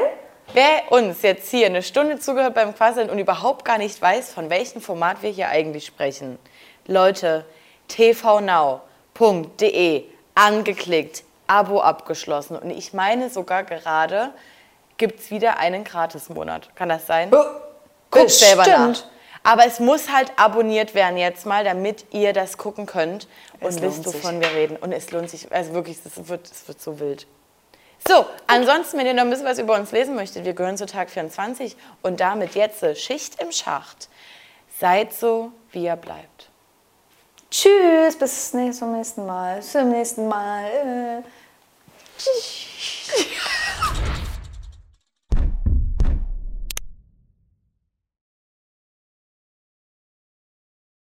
[0.54, 4.50] Wer uns jetzt hier eine Stunde zugehört beim Quasseln und überhaupt gar nicht weiß, von
[4.50, 6.40] welchem Format wir hier eigentlich sprechen.
[6.88, 7.46] Leute,
[7.88, 8.80] tvnow.de
[10.34, 12.58] angeklickt, Abo abgeschlossen.
[12.58, 14.32] Und ich meine sogar gerade,
[14.98, 16.76] gibt es wieder einen Gratismonat.
[16.76, 17.32] Kann das sein?
[18.12, 18.88] Guckt selber nach.
[18.88, 19.10] Bestimmt.
[19.44, 23.28] Aber es muss halt abonniert werden jetzt mal, damit ihr das gucken könnt
[23.62, 24.76] und Es wisst, wovon wir reden.
[24.78, 27.26] Und es lohnt sich, also wirklich, es wird, es wird so wild.
[28.08, 30.86] So, ansonsten, wenn ihr noch ein bisschen was über uns lesen möchtet, wir gehören zu
[30.86, 34.10] Tag 24 und damit jetzt äh, Schicht im Schacht.
[34.80, 36.50] Seid so, wie ihr bleibt.
[37.52, 39.58] Tschüss, bis zum nächsten Mal.
[39.58, 41.24] Bis zum nächsten Mal.
[42.20, 43.24] ハハ
[43.86, 44.09] ハハ!